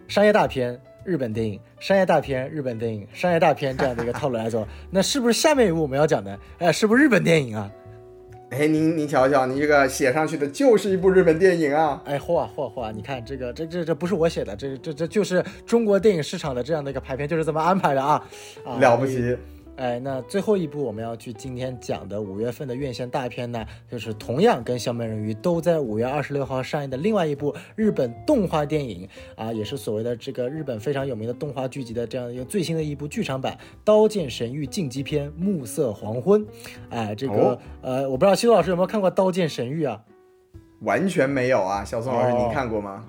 [0.07, 0.79] 商业大片。
[1.03, 7.71] 日本电影商业大片，日本电影商业大片这样的一个套路来做， 那是不是下面一部我们要讲的，哎，是不是日本电影啊？
[8.51, 12.01] 哎，您您瞧瞧，你这个写上去的就是一部日本电影啊！
[12.03, 12.91] 哎，嚯嚯嚯！
[12.91, 18.21] 你看这个，这这这不是我写的，这这这就是中国电影市场的这样的一个排片，就是这么安排的啊！
[18.79, 19.37] 了不起。
[19.82, 33.53] 哎，那最后一部我们要去今天讲的五月份的院线大片呢，就是同样跟《小美人鱼》都在五月二十六号上映的另外一部日本动画电影啊，也是所谓的这个日本非常有名的动画剧集的这样一个最新的一部剧场版
[33.84, 36.45] 《刀剑神域：进击篇：暮色黄昏》。
[36.91, 39.99] 哎，这个呃，我不知道西多老师有没有看过《刀剑神域》啊？
[40.82, 43.03] 完全没有啊，小宋老师，您看过吗？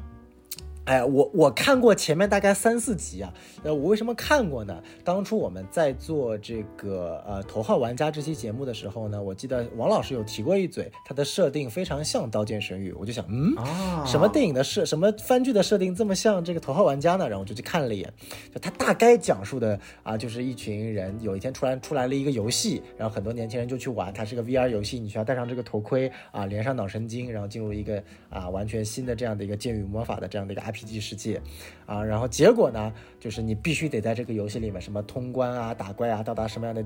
[0.84, 3.32] 哎，我我看过前面大概三四集啊。
[3.62, 4.82] 呃，我为什么看过呢？
[5.04, 13.54] 当初我们在做这个呃头号玩家这期节目的时候呢，我记得王老师有提过一嘴，它的设定非常像《刀剑神域》，我就想，嗯，
[14.04, 17.28] 什么电影的设，什么番剧的设定这么像这个头号玩家呢？
[17.28, 18.12] 然后我就去看了一眼，
[18.52, 31.40] 就它大概讲述的啊，就是一群人有一天突然出来了一个游戏，然后很多年轻人就去玩，它是个 VR 游戏，你需要戴上这个头盔啊，连上脑神经，然后进入一个啊完全新的这样的一个剑与魔法的这样的一个 P G 世界
[31.86, 36.84] 啊，然后结果呢，就是你必须得在这个游戏里面什么通关啊、打怪啊、到达什么样的。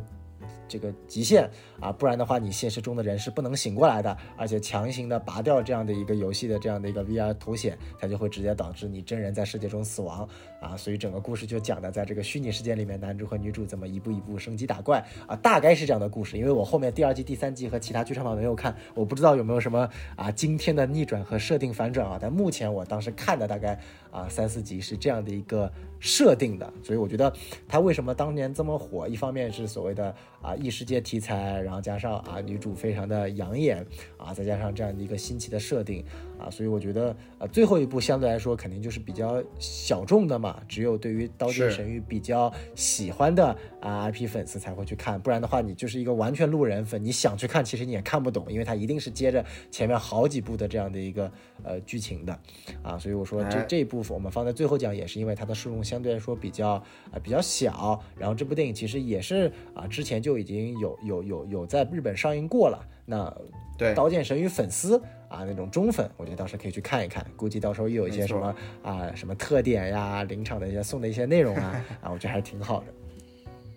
[0.69, 1.49] 这个极限
[1.81, 4.17] 啊，不然的话，你现实中的人是不能醒过来的。
[4.37, 10.29] 而且强行的拔掉这样的一个游戏的这样的一个 VR 头显，它就会直接导致你真人在世界中死亡
[10.61, 10.77] 啊。
[10.77, 16.37] 所以整个故事就讲的在这个虚拟世界里面，男主和女主怎么一步一步升级打怪啊，大概是这样的故事。
[16.37, 22.19] 因为我后面第二季、第三季和其他剧场版没有看，我不知道有没有什么啊惊天的逆转和设定反转啊。
[22.21, 23.79] 但目前我当时看的大概
[24.11, 27.33] 啊三四集是这样的一个设定的，所以我觉得
[27.69, 30.55] 它为什么当年这么火，一方面是所谓的啊。
[30.57, 33.85] 异世界题材，然后加上啊女主非常的养眼
[34.17, 36.05] 啊，再加上这样的一个新奇的设定
[36.39, 51.31] 啊，所以我觉得呃最后一部相对来说肯定就是比较小众的嘛，只有对于《刀剑神域》比较喜欢的啊 IP 粉丝才会去看，不然的话你就是一个完全路人粉，你想去看其实你也看不懂，因为它一定是接着前面好几部的这样的一个
[51.63, 52.39] 呃剧情的
[52.83, 56.71] 啊，所以我说这这一部分我们放在最后讲也是因为它的受众相对来说比较
[57.11, 60.46] 啊比较小，然后这部电影其实也是啊之前就已。
[60.47, 63.37] 已经有有有有在日本上映过了，那
[63.77, 64.97] 对《刀剑神域》粉丝
[65.29, 72.87] 啊，那种忠粉，我觉得到时候可以去看一看，估计到时候又有一些什么啊什么特点呀，临场的一些送的一些内容啊， 啊，我觉得还是挺好的。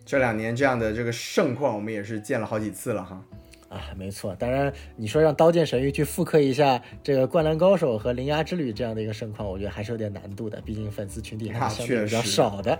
[0.05, 3.25] 这两年这样的这个盛况，我们也是见了好几次了哈。
[3.69, 12.79] 啊，没错，当然你说让《刀剑神域》去复刻一下这个《灌篮高手》和《铃芽之旅》这样的一个盛况，我觉得还是有点难度的，毕竟粉丝群体还是相对比较少的。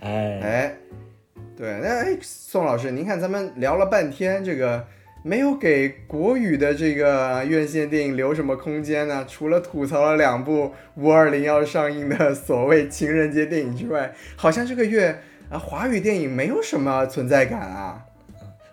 [0.00, 0.76] 哎哎。
[1.56, 4.86] 对，那哎，宋老师，您看咱们聊了半天，这个
[5.22, 9.24] 没有给国语的这个院线电影留什么空间呢？
[9.28, 15.20] 除了吐槽了两部五二零要上映的 所谓情人节电影之外，好像这个月
[15.50, 18.05] 啊，华语电影没有什么存在感啊。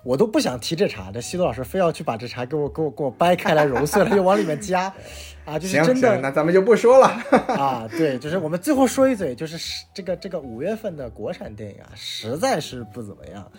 [0.03, 4.93] 我都不想提这茬，这西多老师非要去把这茬给我给我给我掰开来揉碎了，又往里面加，
[5.45, 6.17] 啊，就是真的。
[6.19, 7.07] 那咱们就不说了
[7.55, 7.87] 啊。
[7.89, 13.49] 对，就是我们最后说一嘴，就是这个这个五月份的国产电影啊，实在是不怎么样。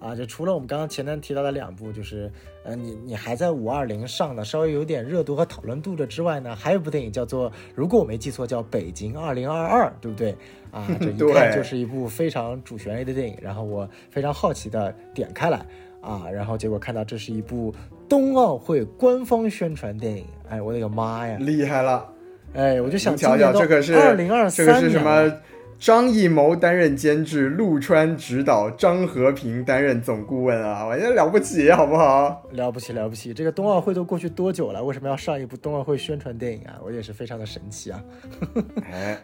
[0.00, 2.30] 啊，就除了我们刚刚前面提到的两部，就是，
[2.62, 10.36] 呃，你你还在五二零上的，稍微有点热度和讨论度的之外呢，还有一部电影叫做，如果我没记错，叫《北京二零二二》，对不对？
[10.70, 13.38] 啊， 这一看就是一部非常主旋律的电影。
[13.40, 15.64] 然后我非常好奇的点开来，
[16.04, 17.74] 啊，然后结果看到这是一部
[18.08, 20.26] 冬奥会官方宣传电影。
[20.48, 21.36] 哎，我的个妈呀！
[21.40, 22.06] 厉害了！
[22.52, 25.32] 哎，我就想瞧瞧，这个是二零二三这个是什么。
[25.76, 32.42] 张艺谋担任监制，陆川执导，张和平担任总顾问啊，我觉得了不起，好不好？
[32.52, 33.34] 了不起，了不起！
[33.34, 34.82] 这个冬奥会都过去多久了？
[34.82, 36.78] 为什么要上一部冬奥会宣传电影啊？
[36.82, 38.02] 我也是非常的神奇啊！
[38.90, 39.18] 哎，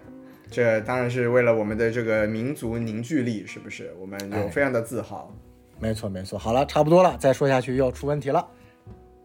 [0.51, 3.95] 这当然是为了我们的这个民族凝聚力，是不是？
[3.99, 5.33] 我们有非常的自豪。
[5.81, 6.39] 没错，没错。
[6.39, 8.47] 好了，差不多了，再说下去又要出问题了。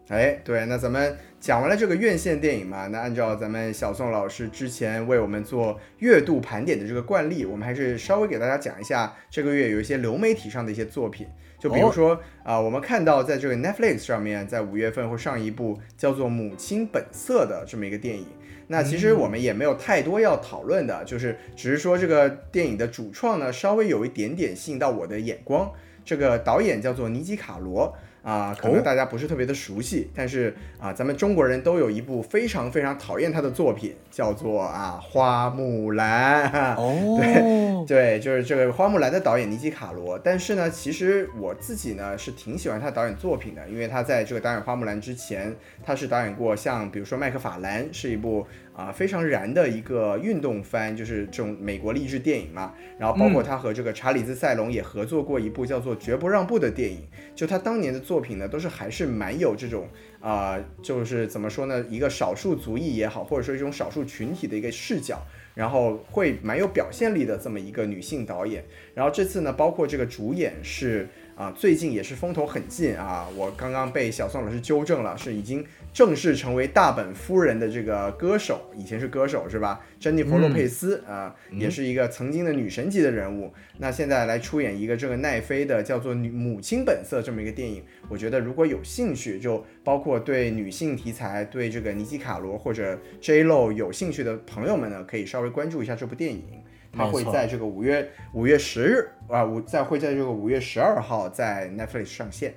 [0.08, 11.28] 哎，对，那咱们讲完了这个院线电影嘛，那按照咱们小宋老师之前为我们做月度盘点的这个惯例，我们还是稍微给大家讲一下这个月有一些流媒体上的一些作品，
[11.60, 18.28] 就比如说啊，我们看到在这个 Netflix 上面，在五月份会上一部叫做《母亲本色》的这么一个电影。
[18.68, 25.72] 那其实我们也没有太多要讨论的，就是只是说这个电影的主创呢，稍微有一点点吸引到我的眼光。
[26.06, 27.94] 这个导演叫做尼基卡罗。
[28.26, 36.52] 啊，可能大家不是特别的熟悉，但是啊，咱们中国人都有一部非常非常讨厌他的作品，叫做啊《花木兰》。
[36.76, 40.18] 哦，对对，就是这个《花木兰》的导演尼基卡罗。
[40.18, 48.48] 但是呢，其实我自己呢是挺喜欢他导演作品的，因为他在这个导演《花木兰》之前，他是导演过像比如说《麦克法兰》是一部。
[48.76, 52.74] 啊，非常燃的一个运动番，就是这种美国励志电影嘛。
[53.00, 57.08] 然后包括他和这个查理兹塞隆也合作过一部叫做《绝不让步》的电影。
[57.34, 59.88] 就他当年的作品呢，都是还是蛮有这种
[60.20, 65.22] 啊，就是怎么说呢，一个少数族裔也好，或者说一种少数群体的一个视角，
[65.54, 68.66] 然后会蛮有表现力的这么一个女性导演。
[68.94, 71.08] 然后这次呢，包括这个主演是。
[71.36, 73.28] 啊，最近也是风头很劲啊！
[73.36, 75.66] 我刚刚被小宋老师纠正了，是已经
[75.96, 79.80] 正式成为大本夫人的这个歌手，以前是歌手是吧？
[79.98, 83.54] 珍妮弗洛佩斯啊，也是一个曾经的女神级的人物。
[83.78, 96.44] 那现在来出演一个这个奈飞的叫做《女母亲本色》这么一个电影，我觉得如果有兴趣，就包括对女性题材、对这个尼基卡罗或者 J Lo 有兴趣的朋友们呢，可以稍微关注一下这部电影。
[96.92, 102.54] 它会在这个五月五月十日啊，五在会在这个五月十二号在 Netflix 上线。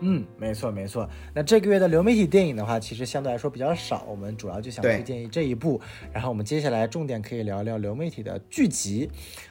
[0.00, 1.08] 嗯，没错没错。
[1.34, 5.80] 那这个月的流媒体电影的话，其实相对来说比较少，我们主要就想推荐这一部。
[6.12, 9.10] 然后我们接下来重点可以聊聊流媒体的剧集。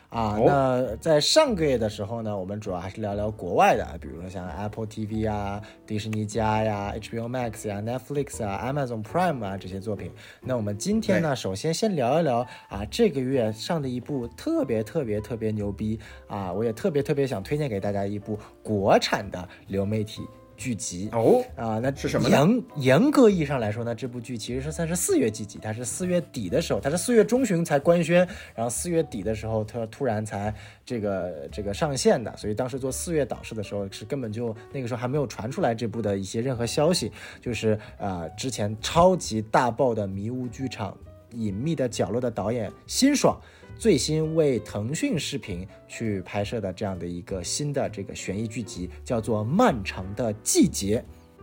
[0.10, 10.10] 啊，那在上个月的时候呢，我们主要还是聊聊国外的，比如说像 Apple TV 啊、迪士尼加呀、HBO Max 呀、Netflix 啊、Amazon Prime 啊这些作品。
[10.42, 12.40] 那我们今天呢，首先先聊一聊
[12.70, 20.22] 啊，这个月上的一部特别特别特别牛逼啊，我也特别特别想推荐给大家一部国产的流媒体。
[20.58, 22.28] 剧集哦啊，那是什么？
[22.28, 30.54] 严严格意义上来说呢，这部剧其实是算是四月剧集，它是四月底的时候，它是四月中旬才官宣，然后四月底的时候它突然才
[30.84, 40.98] 这个这个上线的，所以当时做四月导视的时候是根本就那个时候还没有传出来这部的一些任何消息，就是呃之前超级大爆的迷雾剧场
[41.34, 43.40] 隐秘的角落的导演辛爽。
[43.78, 50.98] 最新为腾讯视频去拍摄的这样的一个新的这个悬疑剧集，叫做《漫长的季节》。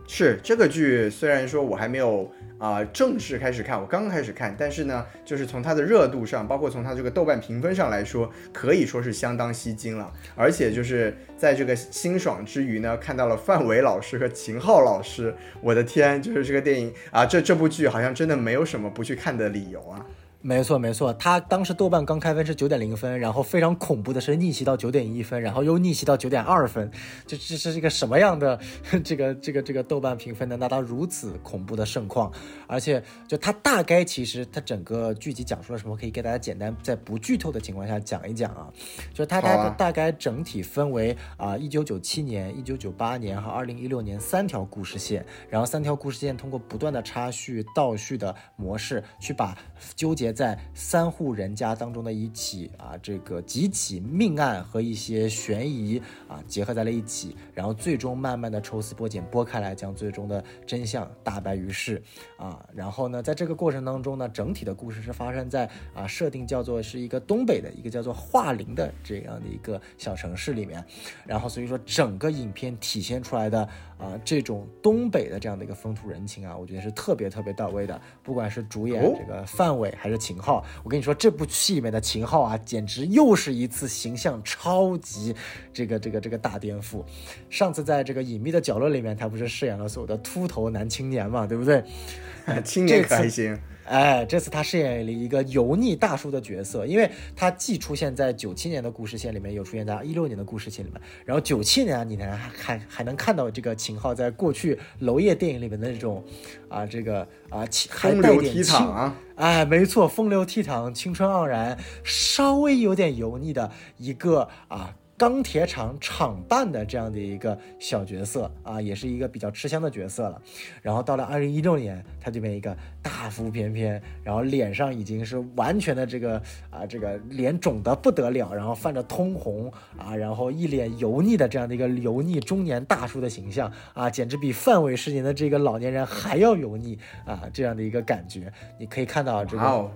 [0.07, 2.29] 是这个剧，虽然说我还没有
[2.59, 10.13] 啊正式开始看，我刚开始看，但是呢，就是从它的热度上，包括从它这个豆瓣评分上来说，可以说是相当吸睛了。
[10.35, 20.05] 而且就是在这个清爽之余呢，看到了范伟老师和秦昊老师，我的天，就是这个电影啊，这这部剧好像真的没有什么不去看的理由啊。
[20.47, 26.91] 没错没错，他当时豆瓣刚开分是九点零分，然后非常恐怖的是逆袭到九点一分，然后又逆袭到九点二分，
[27.25, 28.59] 这这是一个什么样的
[29.03, 32.31] 这个 这个这个豆瓣评分能达到如此恐怖的盛况？
[32.67, 38.71] 而且就他大概其实他整个剧集讲述了什么，可以给大家简单在不剧透的情况下讲一讲啊。
[39.15, 49.57] 就他大大概整体分为啊一九九七年、一九九八年和二零一六年三条故事线，然后三条故事线通过不断的插叙倒叙的模式去把
[49.95, 50.34] 纠结。
[50.35, 62.03] 在三户人家当中的一起啊，这个几起命案和一些悬疑啊结合在了一起，然后最终慢慢的抽丝剥茧剥开来，将最终的真相大白于世
[62.37, 62.63] 啊。
[62.73, 70.83] 然后呢，在这个过程当中呢，整体的故事是发生在啊设定叫做是一个东北的一个叫做桦林的这样的一个小城市里面，
[71.25, 73.63] 然后所以说整个影片体现出来的
[73.97, 85.35] 啊这种东北的这样的一个风土人情啊，我觉得是特别特别到位的，不管是主演这个范伟还是秦昊，我跟你说这部戏里面的秦昊啊，简直又是一次形象超级
[85.71, 87.03] 这个这个这个大颠覆。
[87.47, 91.83] 上次在这个隐秘的角落里面，他不是饰演了所谓的秃头男青年嘛，对不对？
[92.65, 93.55] 青年可还行？
[93.85, 100.99] 哎，这次他饰演了一个油腻大叔的角色，因为他既出现在九七年的故事线里面，又出现在一六年的故事线里面。
[101.23, 106.23] 然后九七年啊，你还还还能看到这个秦昊在过去娄烨电影里面的那种
[106.67, 114.95] 啊，这个啊，还带点青啊，哎，没错，风流倜傥、青春盎然，稍微有点油腻的一个啊。
[115.17, 120.41] 钢铁厂厂办的这样的一个小角色啊，也是一个比较吃香的角色了。
[120.81, 139.89] 然后到了二零一六年，他这边一个大腹便便，然后脸上已经是完全的这个啊，这个脸肿得不得了，然后泛着通红啊，然后一脸油腻的这样的一个油腻中年大叔的形象啊，简直比范伟饰演的这个老年人还要油腻啊，这样的一个感觉，你可以看到这个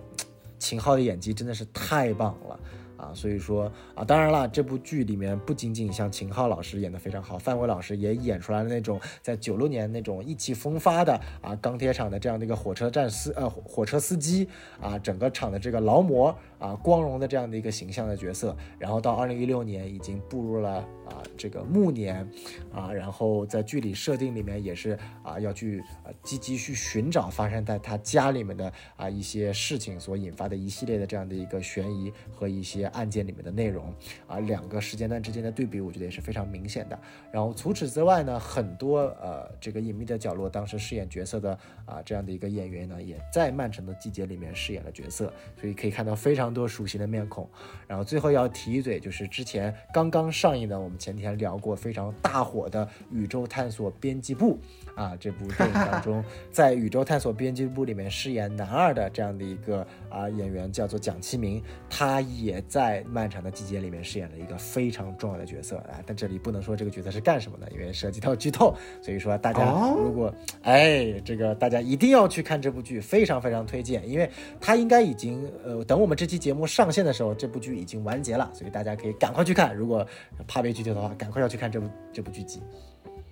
[0.57, 2.57] 秦昊的演技真的是太棒了。
[2.99, 14.49] 啊，所以说啊，当然了，这部剧里面不仅仅像秦昊老师演的非常好，范伟老师也演出来了那种在九六年那种意气风发的啊，钢铁厂的这样的一个火车站司呃火车司机
[14.81, 18.55] 啊，整个厂的这个劳模啊，光荣的这样的一个形象的角色。
[18.77, 22.29] 然后到二零一六年已经步入了啊这个暮年
[22.73, 25.81] 啊，然后在剧里设定里面也是啊要去
[26.21, 32.89] 积极去寻找发生在他家里面的啊一些事情所引发的一系列的这样的一个悬疑和一些。
[32.99, 33.93] 案件里面的内容
[34.27, 36.99] 啊，两个时间段之间的对比，我觉得也是非常明显的。
[37.31, 47.49] 然后除此之外呢，很多呃，这个隐秘的角落当时饰演角色的啊，这样的一个演员呢，也在漫长的季节里面饰演了角色，所以可以看到非常多熟悉的面孔。
[47.87, 54.59] 然后最后要提一嘴，就是之前刚刚上映的，我们前天聊过非常大火的《宇宙探索编辑部》
[54.95, 63.03] 啊，这部电影当中， 在《宇宙探索编辑部》里面饰演男二的这样的一个啊演员叫做蒋奇明，他也在。
[63.09, 69.65] 漫长的季节里面饰演了一个非常重要的角色啊，但这里不能说这个角色是干什么的，因为涉及到剧透，所以说大家
[69.97, 74.29] 如果哎，这个大家一定要去看这部剧，非常非常推荐，因为
[74.61, 80.05] 他应该已经呃，等我们这期节目上线的时候，这部剧已经完结了，所以大家可以赶快去看，如果
[80.47, 82.61] 怕被剧透的话，赶快要去看这部这部剧集。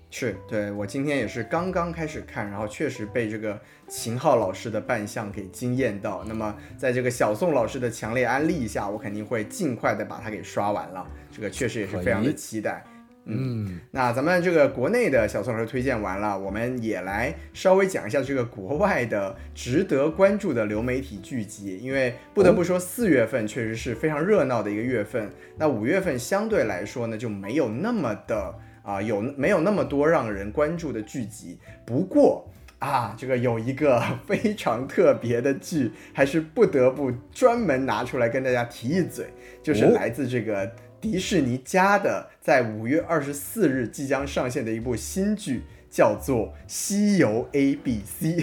[0.09, 6.23] 是对我今天也是刚刚开始看，然后确实被这个秦昊老师的扮相给惊艳到。
[6.25, 11.05] 那么在这个小宋老师的强烈安利下，我肯定会尽快的把它给刷完了。
[11.29, 12.83] 这个确实也是非常的期待。
[13.25, 21.77] 嗯，那咱们这个国内的小宋老师推荐完了，我们也来稍微讲一下这个国外的值得关注的流媒体剧集。
[21.79, 25.29] 因为不得不说，四月份确实是非常热闹的一个月份。
[25.57, 28.55] 那五月份相对来说呢，就没有那么的。
[28.87, 31.59] 啊，有没有那么多让人关注的剧集？
[31.85, 39.25] 不过啊，这个有一个 非常特别的剧，还是不得不专门拿出来跟大家提一嘴，
[39.61, 40.71] 就是来自这个
[41.01, 48.37] 迪士尼家的，在五月二十四日即将上线的一部新剧，叫做《西游 A B C》。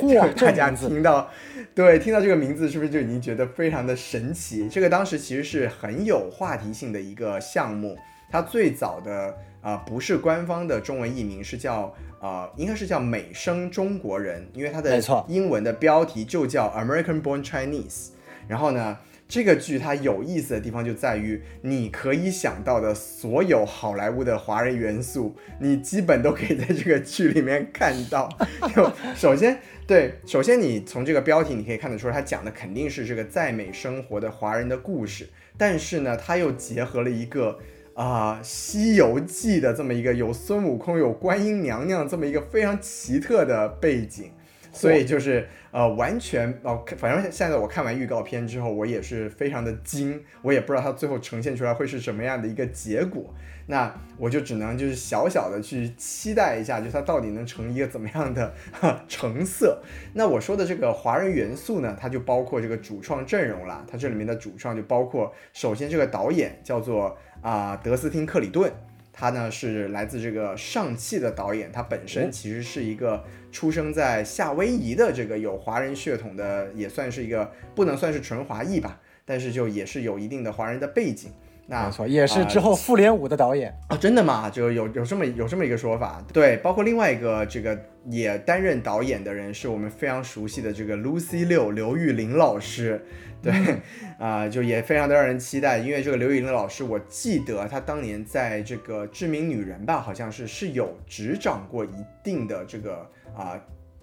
[0.00, 1.30] 嚯， 大家听到，
[1.76, 4.68] 对，听到这个名字是不是就已经觉得非常的神奇？
[4.68, 7.96] 这个当时其实是很有话题性的一个项目，
[8.32, 9.32] 它最早的。
[9.62, 14.98] 啊，不是官方的中文译名，是叫啊，应该是叫美声中国人，因为它的
[15.28, 18.08] 英文的标题就叫 American Born Chinese。
[18.48, 18.98] 然后呢，
[19.28, 28.28] 这个剧它有意思的地方就在于，你可以想到的所有好莱坞的华人元素，你基本都可以在这个剧里面看到。
[28.74, 37.58] 就首先，对，首先你从这个标题你可以看得出来，它讲的肯定是这个在美生活的华人的故事，但是呢，它又结合了一个。
[38.00, 44.30] 啊，《西游记》的这么一个有孙悟空、有观音娘娘这么一个非常奇特的背景，
[44.72, 53.34] 所以就是呃，完全哦，反正现在我看完预告片之后，我也是非常的惊，我也不知道它最后呈现出来会是什么样的一个结果。
[53.66, 58.52] 那我就只能就是小小的去期待一下，就它到底能成一个怎么样的
[59.06, 59.80] 成色。
[60.14, 67.14] 那我说的这个华人元素呢，它就包括这个主创阵容了，它这里面的主创就包括首先这个导演叫做。
[67.42, 68.70] 啊，德斯汀·克里顿，
[69.12, 81.30] 他呢是来自这个上汽的导演，他本身其实是一个出生在夏威夷的这个有华人血统的，也算是一个不能算是纯华裔吧，但是就也是有一定的华人的背景。
[81.70, 84.50] 那没错，也是之后《复联五》的导演啊，真的吗？
[84.50, 93.00] 就有有这么有这么一个说法，对，包括另外一个这个也担任导演的人，是我们非常熟悉的这个 Lucy 六刘玉玲老师，
[93.40, 93.52] 对，
[94.18, 103.56] 啊，就也非常的让人期待，因为这个刘玉玲老师，我记得她当年在这个《致命女人》吧，好像是是有执掌过一定的这个啊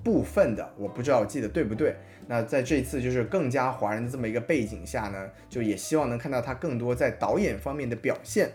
[0.05, 1.97] 部分的，我不知道我记得对不对。
[2.28, 8.52] 那在这次就是更加华人的这么一个背景下呢，就也希望能看到他更多在导演方面的表现。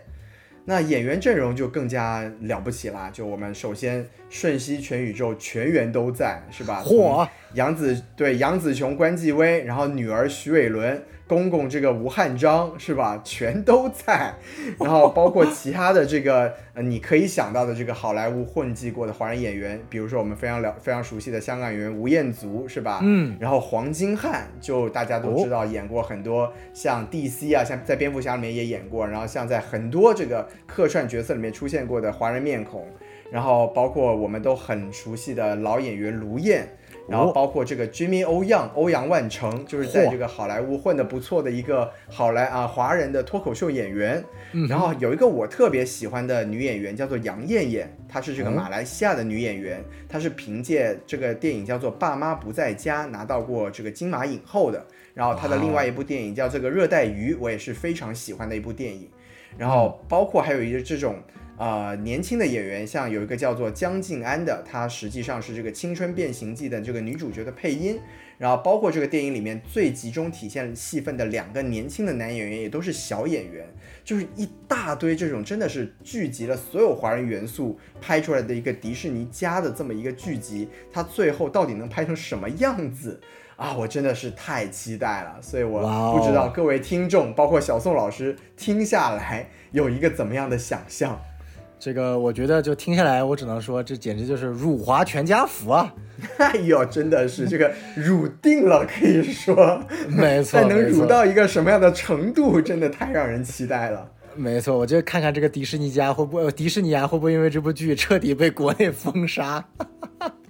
[0.65, 6.81] 那演员阵容就更加了不起啦，就我们首先瞬息全宇宙全员都在，是吧？
[6.85, 7.27] 嚯！
[7.53, 11.03] 杨紫对杨紫琼、关继威，然后女儿徐伟伦。
[11.33, 14.33] 公公这个吴汉章是吧，全都在，
[14.79, 22.99] 然后包括其他的这个呃，你可以想到的这个好莱坞混迹过的华人演员，比如说我们非常了非常熟悉的香港演员吴彦祖是吧？
[23.01, 32.87] 嗯，然后黄金汉就大家都知道演过很多像 DC 啊，像在蝙蝠侠里面也演过，然后像在很多这个客串角色里面出现过的华人面孔，
[33.31, 36.67] 然后包括我们都很熟悉的老演员卢燕。
[37.05, 44.23] 然后包括这个 Jimmy O Young 欧阳万成，就是在这个好莱坞混得不错的一个好莱啊华人的脱口秀演员。
[44.69, 54.85] 然后有一个我特别喜欢的女演员叫做杨艳艳，她是这个马来西亚的女演员，她是凭借这个电影叫做《爸妈不在家》拿到过这个金马影后的。
[55.13, 59.09] 然后她的另外一部电影叫这个《热带鱼》，我也是非常喜欢的一部电影。
[59.57, 61.17] 然后包括还有一个这种。
[61.57, 67.99] 呃，年轻的演员像有一个叫做江静安的，她实际上是这个《青春变形记》的这个女主角的配音。
[68.39, 73.65] 然后包括这个电影里面最集中体现戏份的两个年轻的男演员，也都是小演员，
[74.03, 83.21] 就是一大堆这种真的是聚集了所有华人元素拍出来的一个迪士尼家的这么一个剧集，它最后到底能拍成什么样子
[83.55, 83.73] 啊？
[83.77, 85.39] 我真的是太期待了。
[85.39, 85.79] 所以我
[86.11, 91.21] 不知道各位听众，包括小宋老师听下来有一个怎么样的想象。
[91.83, 95.93] 这个我觉得就听下来，我只能说这简直就是辱华全家福啊！
[96.39, 100.57] 哎呦，真的是这个辱定了，可以说没错。
[100.61, 104.09] 但能辱到一个什么样的程度，真的太让人期待了。
[104.33, 109.65] 没错，我就看看这个迪士尼家会不会，迪士尼啊会不会因为这部剧彻底被国内封杀？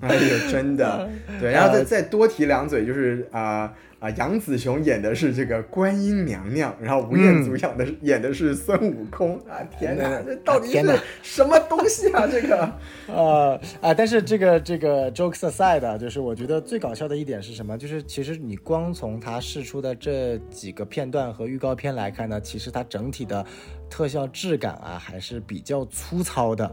[0.08, 1.52] 哎呦，真的对。
[1.52, 3.74] 然后再再多提两嘴，就是啊。
[4.04, 9.64] 啊，杨紫琼演的是这个观音娘娘，然后吴彦祖演的演的是孙悟空啊！
[9.80, 12.28] 天哪，这到底是什么东西啊？
[12.30, 12.70] 这个，
[13.08, 17.78] 呃啊，但是这个这个 jokes aside，就是我觉得最搞笑的一点是什么？
[17.78, 23.46] 就是其实你光从他试出的这几个片段和预告片来看呢，其实它整体的
[23.90, 26.70] 特效质感啊还是比较粗糙的。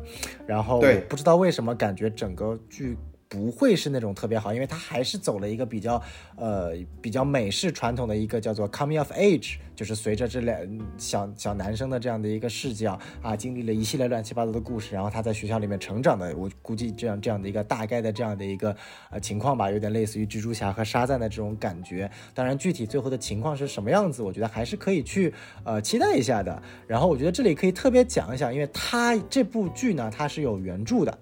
[0.49, 2.99] 然后不知道为什么感觉整个剧。
[3.31, 6.03] 不会是那种特别好，因为他还是走了一个比较，
[6.37, 10.59] 呃，比较美式传统的一个叫做 coming of age，就是随着这两
[10.99, 18.77] 小小男生的这样的一个视角啊，经历了一系列乱七八糟的故事，然后他在学校里面成长的，我估计这样这样的一个大概的这样的一个
[19.11, 22.11] 呃情况吧，有点类似于蜘蛛侠和沙赞的这种感觉。
[22.35, 26.61] 当然，具体最后的情况是什么样子，我觉得还是可以去呃期待一下的。
[26.89, 31.17] 然后我觉得这里可以特别讲一讲，因为他这部剧呢，它是有原著的。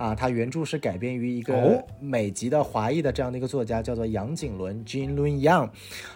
[0.00, 5.68] 啊，它原著是改编于一个美籍的华裔的这样的一个作家，叫做杨景伦 （Jin Lun Yang）。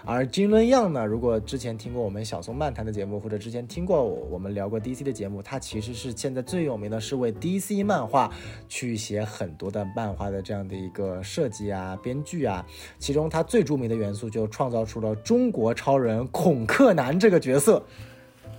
[0.06, 8.32] 而 Jin Lun Yang 呢，如果之前听过我们小松漫谈的节目，或者之前听过我们聊过 DC 的节目，他其实是现在最有名的是为 DC 漫画
[8.70, 12.64] 去写很多的漫画的这样的一个设计啊、编剧啊。
[12.98, 17.84] 其中他最著名的元素就创造出了中国超人孔克南这个角色。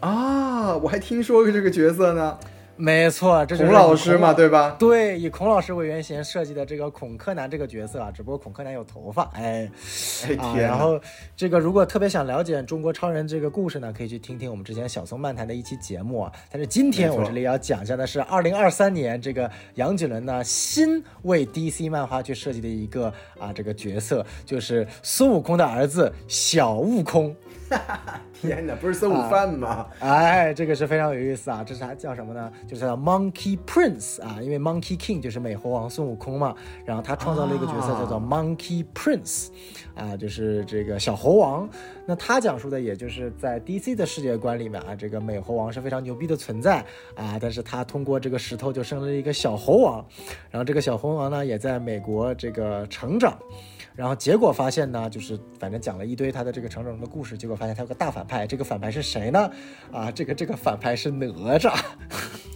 [0.02, 2.38] 啊，我还听说过这个角色呢。
[2.78, 4.76] 没错，这是孔老师嘛，对吧？
[4.78, 9.70] 对，以孔老师为原型设计的这个孔柯南这个角色啊，只不过孔柯南有头发，哎，
[10.28, 11.00] 哎然后
[11.38, 16.32] 这个如果特别想了解中国超人这个故事呢，可以去听听我们之前小松漫谈的一期节目啊。
[16.52, 27.34] 但是今天我这里要讲一下的是二零二三年这个杨景伦呢新为 DC 漫画去设计的一个啊这个角色，就是孙悟空的儿子小悟空。
[28.34, 29.88] 天哪，不是孙悟饭吗？
[30.00, 31.64] 哎，这个是非常有意思啊！
[31.66, 32.52] 这是他叫什么呢？
[32.68, 36.56] 就是叫 Monkey Prince 啊，因为 Monkey King 就是美猴王孙悟空嘛。
[36.86, 39.48] 然后他创造了一个角色叫做 Monkey Prince，
[39.96, 41.68] 啊，就是这个小猴王。
[42.06, 46.86] 那他讲述的也就是在 DC 的世界观里面啊，这个美猴王是非常牛逼的存在
[47.16, 50.06] 啊，但是他通过这个石头就生了一个小猴王，
[50.52, 53.36] 然后这个小猴王呢也在美国这个成长。
[53.96, 59.50] 然后结果发现呢，就是反正讲了一堆他的这个成长的故事，结果发现他有个大反派，这个反派是谁呢？
[59.92, 61.28] 啊，这个这个反派是哪
[61.58, 61.74] 吒。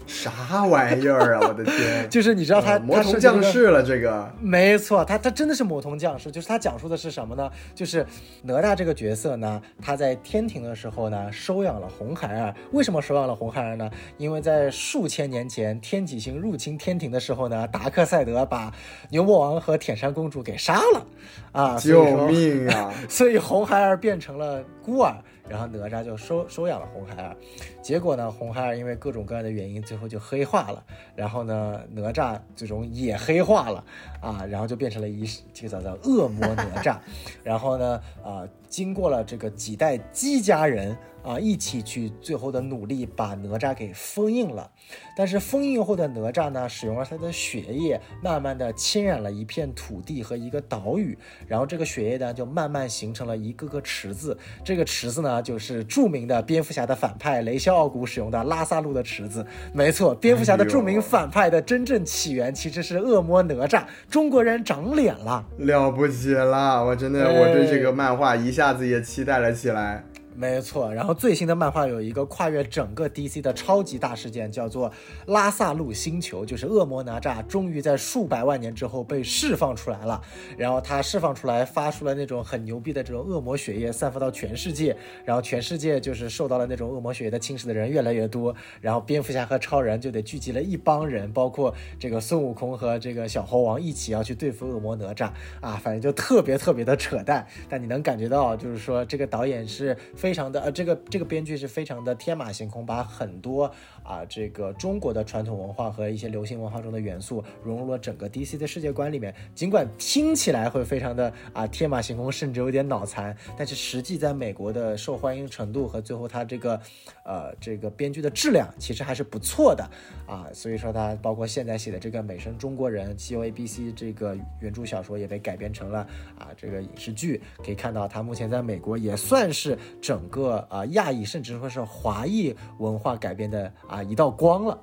[0.10, 1.48] 啥玩意儿啊！
[1.48, 6.32] 我的天， 就是你知道他魔童降世了，这个没错，他他真的是魔童降世。
[6.32, 7.50] 就是他讲述的是什么呢？
[7.76, 8.04] 就是
[8.42, 12.56] 哪吒这个角色呢，他在天庭的时候呢，收养了红孩儿。
[12.72, 13.90] 为什么收养了红孩儿呢？
[14.18, 18.74] 因为在数千年前天启星入侵天庭的时候呢，达克赛德把
[19.12, 21.06] 牛魔王和铁扇公主给杀了，
[21.52, 22.92] 啊，救命啊！
[23.08, 25.16] 所以红孩儿变成了孤儿。
[25.50, 27.36] 然后哪吒就收收养了红孩儿，
[27.82, 30.84] 结果呢，红孩儿因为各种各样的原因，最后就黑化了。
[31.16, 33.84] 然后呢，哪吒最终也黑化了
[34.22, 36.98] 啊，然后就变成了一这个叫做恶魔哪吒。
[37.44, 40.96] 然后呢，啊，经过了这个几代姬家人。
[41.22, 44.72] 啊，一起去最后的努力把哪吒给封印了，
[45.18, 51.16] 但是封印后的哪吒呢，使用了他的血液，慢慢的侵染了一片土地和一个岛屿，
[51.46, 70.04] 然后这个血液呢就慢慢形成了一个个池子，这个池子呢就是著名的蝙蝠侠的反派雷肖奥古使用的拉萨路的池子，没错，蝙蝠侠的著名反派的真正起源其实是恶魔哪吒，中国人长脸了，了不起了，我真的我对这个漫画一下下子也期待了起来。
[70.36, 74.90] 没错，然后最新的漫画有一个跨越整个 DC 的超级大事件，叫做
[75.26, 80.22] 拉萨路星球，就是恶魔哪吒终于在数百万年之后被释放出来了。
[80.58, 84.96] 然后他释放出来，发出了那种很牛逼的这种恶魔血液，散发到全世界。
[85.26, 88.56] 然后全世界就是受到了那种恶魔血液的侵蚀的人越来越多。
[88.80, 97.46] 然后蝙蝠侠和超人就得聚集了一帮人，包括这个孙悟空和这个小猴王一起要去对付恶魔哪吒啊，反正就特别特别的扯淡。
[97.68, 100.34] 但你能感觉到，就是说这个导演是非。
[100.34, 103.66] 常的呃，这个这个编剧是非常的天马行空，把很多
[104.04, 109.36] 啊这个中国的传统文化和一些流行文化中的元素融入了整个 DC 的世界观里面。
[109.54, 116.80] 尽管听起来会非常的啊天马行空，甚至有点脑残，但是实际在美国的受欢迎程度和最后它这个
[117.26, 119.84] 呃这个编剧的质量其实还是不错的
[120.26, 120.48] 啊。
[120.54, 126.08] 所以说它包括现在写的这个《美声中国人》《西游 A B C》这个原著小说也被改编成了
[126.38, 129.78] 啊这个影视剧，可以看到它目前在美国也算是
[130.10, 130.30] 整。
[130.30, 134.80] 个啊亚裔甚至说是华裔文化改变的啊一道光了。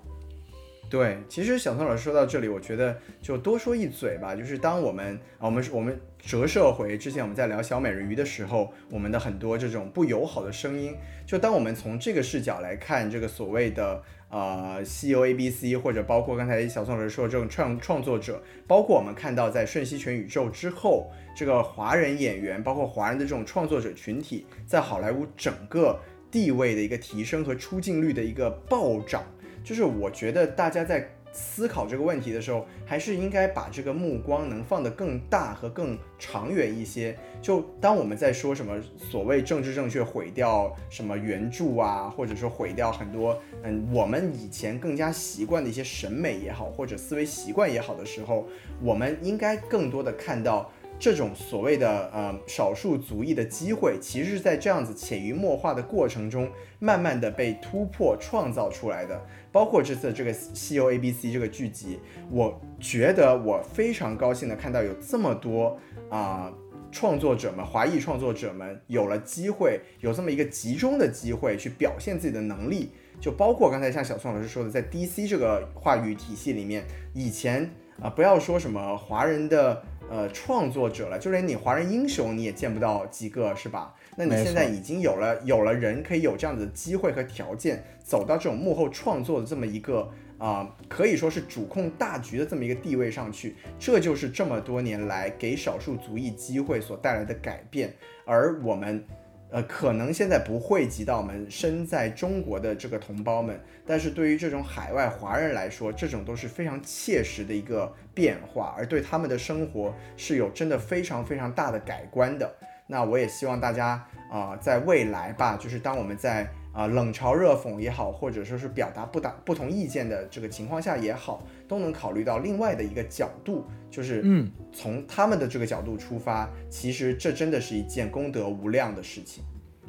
[0.89, 4.37] 对，其实小宋老师说到这里，我觉得就多说一嘴吧。
[4.37, 10.95] 就是当我们啊我们我们折射回之前我们在聊小美人鱼的时候，我们的很多这种不友好的声音，
[11.27, 14.01] 就当我们从这个视角来看这个所谓的
[14.31, 21.11] 呃西游 A B C，或者包括刚才小宋老师说这种创创作者，包括我们看到在瞬息全宇宙之后。
[21.39, 26.01] 这个华人演员，包括华人的这种创作者群体，在好莱坞整个
[26.31, 29.22] 地位的一个提升和出镜率的一个暴涨，
[29.62, 37.16] 就是我觉得大家在思考这个问题的时候，还是应该把这个目光能放得更大和更长远一些。
[37.43, 48.49] 就当我们在说什么所谓政治正确毁掉什么原著啊，或者说毁掉很多嗯我们以前更加习惯的一些审美也好，或者思维习惯也好的时候，
[48.82, 50.72] 我们应该更多的看到。
[50.99, 59.20] 这种所谓的呃少数族裔的机会，其实是在这样子潜移默化的过程中，慢慢的被突破创造出来的。
[59.57, 61.99] 包括这次这个《西游 A B C》这个剧集，
[62.31, 65.79] 我觉得我非常高兴的看到有这么多
[66.11, 66.53] 啊
[66.93, 72.91] 创作者们，华裔创作者们有了机会，有这么一个集中的机会去表现自己的能力。
[73.19, 76.85] 就包括刚才像小宋老师说的，在 D C 这个话语体系里面，
[77.15, 77.71] 以前
[78.03, 79.83] 啊不要说什么华人的。
[80.09, 83.93] 呃，创作者了，就连你华人英雄你也见不到几个，是吧？
[84.17, 97.95] 那你现在已经有了有了人可以有这样的机会和条件，走到这种幕后创作的这么一个啊，可以说是主控大局的这么一个地位上去，这就是这么多年来给少数族裔机会所带来的改变，
[98.25, 99.05] 而我们。
[99.49, 112.53] 呃，可能现在不惠及到我们身在中国的这个同胞们，但是对于这种海外华人来说，这种都是非常切实的一个变化，而对他们的生活是有真的非常非常大的改观的。
[112.87, 129.43] 那我也希望大家啊，在未来吧，就是当我们在啊冷嘲热讽也好，或者说是表达不达不同意见的这个情况下也好，都能考虑到另外的一个角度，就是嗯，从他们的这个角度出发，其实这真的是一件功德无量的事情。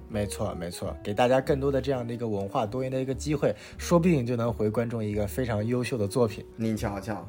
[0.10, 6.46] 没错，没错，给大家更多的这样的一个文化多元的一个机会，说不定就能回观众一个非常优秀的作品。
[6.56, 7.28] 您瞧瞧。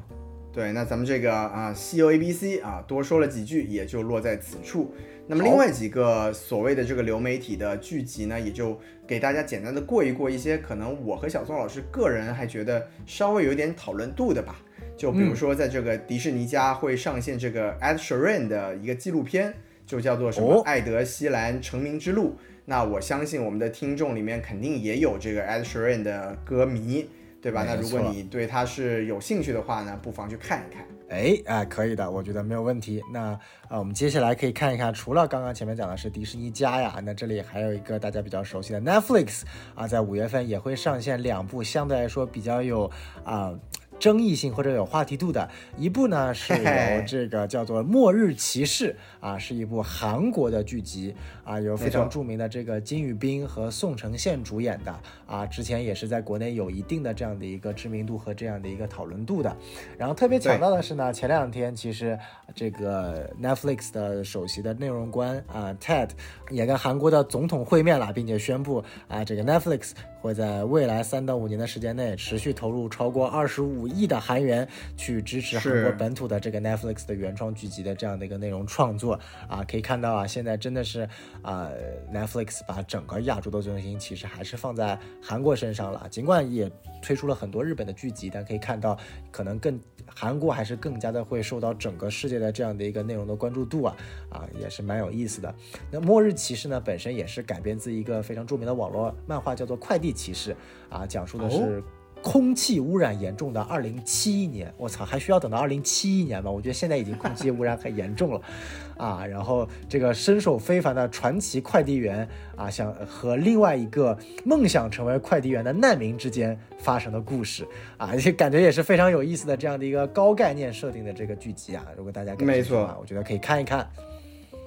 [0.59, 4.93] 对，那咱们这个啊，西游 A B C 啊，多说了几句，也就落在此处。
[5.25, 14.59] 那么另外几个所谓的这个流媒体的剧集呢，也就给大家简单的过一过一些可能我和小宋老师个人还觉得稍微有点讨论度的吧。
[14.97, 19.53] 就比如说在这个迪士尼家会上线这个 Ed Sheeran 的一个纪录片，
[19.85, 22.31] 就叫做什么《艾德希兰成名之路》。
[22.65, 27.07] 那我相信我们的听众里面肯定也有这个 Ed Sheeran 的歌迷。
[27.41, 27.63] 对吧？
[27.65, 30.85] 那如果你对它是有兴趣的话呢，不妨去看一看。
[31.09, 33.01] 哎哎，可以的，我觉得没有问题。
[33.11, 33.31] 那
[33.67, 39.41] 啊，我们接下来可以看一看，除了刚刚前面讲的是迪士尼家呀，那这里还有一个大家比较熟悉的 Netflix
[39.73, 42.91] 啊，在五月份也会上线两部相对来说比较有
[43.23, 43.53] 啊。
[43.99, 45.47] 争议性或者有话题度的。
[45.77, 48.95] 一部呢，是由这个叫做《末日骑士》
[49.25, 54.95] 啊，是一部韩国的剧集啊，有非常著名的这个金宇彬和宋承宪主演的
[55.27, 59.55] 啊，之前也是在国内有一定的这样的一个知名度和这样的一个讨论度的。
[59.97, 62.17] 然后特别强调的是呢，前两天其实
[62.55, 66.09] 这个 Netflix 的首席的内容官啊 Ted
[66.49, 69.91] 也跟韩国的总统会面了，并且宣布啊，这个 Netflix
[70.21, 81.07] 会在未来三到五年的时间内持续投入超过二十五亿的韩元去支持韩国本土的这个 Netflix 的原创剧集的这样的一个内容创作啊，可以看到啊，现在真的是
[81.41, 81.69] 啊、
[82.13, 86.71] Netflix 把整个亚洲的重心其实还是放在韩国身上了，尽管也
[87.01, 88.97] 推出了很多日本的剧集，但可以看到
[89.31, 93.95] 可能更韩国还是更加的会受到整个世界的这样的一个内容的关注度啊
[94.29, 95.53] 啊，也是蛮有意思的。
[95.91, 100.55] 那《末日骑士》呢，本身也是改编自一个非常著名的网络漫画，叫做《快递骑士》
[100.95, 101.83] 啊，讲述的是哦。
[102.21, 106.51] 空气污染严重的二零七一年，我操，还需要等到二零七一年吗？
[106.51, 108.41] 我觉得现在已经空气污染很严重了，
[108.97, 117.67] 啊，然后这个身手非凡的传奇快递员啊，想和另外一个梦想成为快递员的难民之间发生的故事
[117.97, 123.89] 啊，这感觉也是非常有意思的这样的一个高概念设定的这个剧集啊，如果大家没错我觉得可以看一看。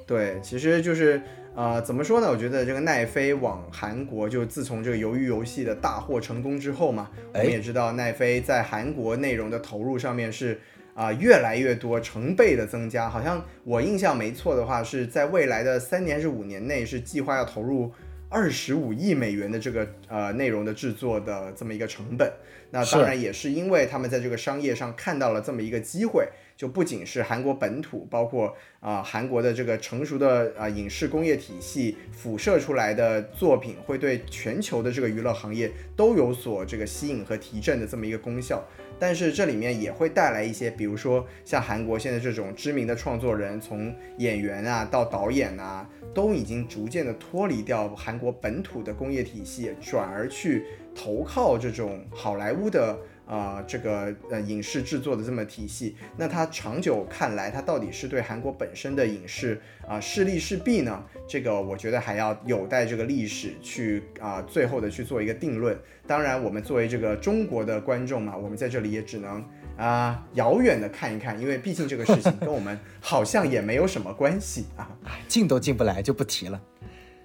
[0.04, 1.22] 对，其实就是
[1.54, 2.28] 呃，怎么说呢？
[2.30, 10.60] 我觉得这个奈飞往韩国，就自从这个鱿鱼游戏的大获成功之后嘛，我们哎也知道奈飞在韩国内容的投入上面是
[10.94, 13.08] 啊、越来越多，成倍的增加。
[13.08, 17.92] 好像我印象没错的话，是在未来的三年还是五年内，是计划要投入。
[18.34, 22.32] 二十五亿美元的这个呃内容的制作的这么一个成本，
[22.70, 26.26] 那当然也是因为他们在这个商业上看到了这么一个机会，
[26.56, 38.62] 就不仅是韩国本土，包括啊、韩国的这个成熟的啊、影视工业体系辐射出来的作品，会对全球的这个娱乐行业都有所这个吸引和提振的这么一个功效。
[38.98, 52.96] 但是这里面也会带来一些，比如说像韩国现在这种知名的创作人，从演员啊到导演啊，都已经逐渐的脱离掉韩国本土的工业体系，转而去投靠这种好莱坞的
[53.32, 55.96] 啊、这个呃影视制作的这么体系。
[56.18, 59.58] 那它长久看来，它到底是对韩国本身的影视
[59.88, 61.02] 啊、是利是弊呢？
[61.26, 65.74] 这个我觉得还要有待这个历史去啊、最后的去做一个定论。
[66.06, 69.42] 当然，我们作为这个中国的观众嘛，我们在这里也只能
[69.78, 74.90] 啊遥远的看一看，因为毕竟这个事情跟我们好像也没有什么关系啊。
[75.26, 76.60] 进都进不来，就不提了。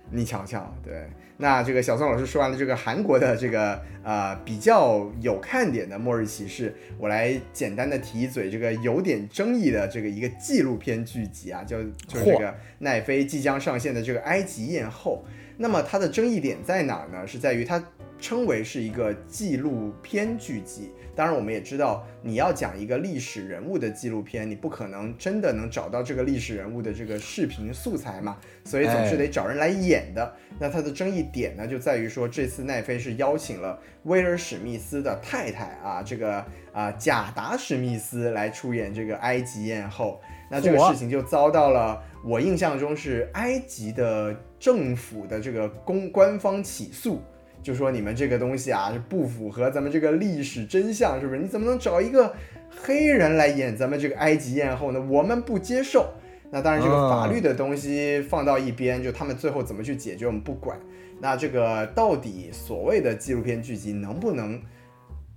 [0.09, 1.05] 你瞧瞧，对，
[1.37, 15.25] 那这个小宋老师说完了这个韩国的这个呃比较有看点的《末日骑士》，我来简单的提一嘴这个有点争议的这个一个纪录片剧集啊，就就是这个奈飞即将上线的这个《埃及艳后》。
[15.57, 17.25] 那么它的争议点在哪儿呢？
[17.27, 17.83] 是在于它
[18.19, 20.91] 称为是一个纪录片剧集。
[21.17, 30.31] 当然，我们也知道，你要讲一个历史人物的纪录片，你不可能真的能找到这个历史人物的这个视频素材嘛，所以总是得找人来演的。
[30.59, 40.21] 那它的争议点呢，就在于说，这次奈飞是邀请了威尔史密斯的太太啊，这个啊贾达史密斯来出演这个埃及艳后。
[40.51, 47.19] 那这个事情就遭到了我印象中是埃及的政府的这个公官方起诉。
[47.61, 51.39] 就说你们这个东西啊是不符合咱们这个历史真相，是不是？
[51.39, 52.33] 你怎么能找一个
[52.69, 55.01] 黑人来演咱们这个埃及艳后呢？
[55.01, 56.13] 我们不接受。
[56.49, 60.79] 那当然，这个法律的东西放到一边，就他们最后怎么去解决，我们不管。
[61.19, 64.61] 那这个到底所谓的纪录片剧集能不能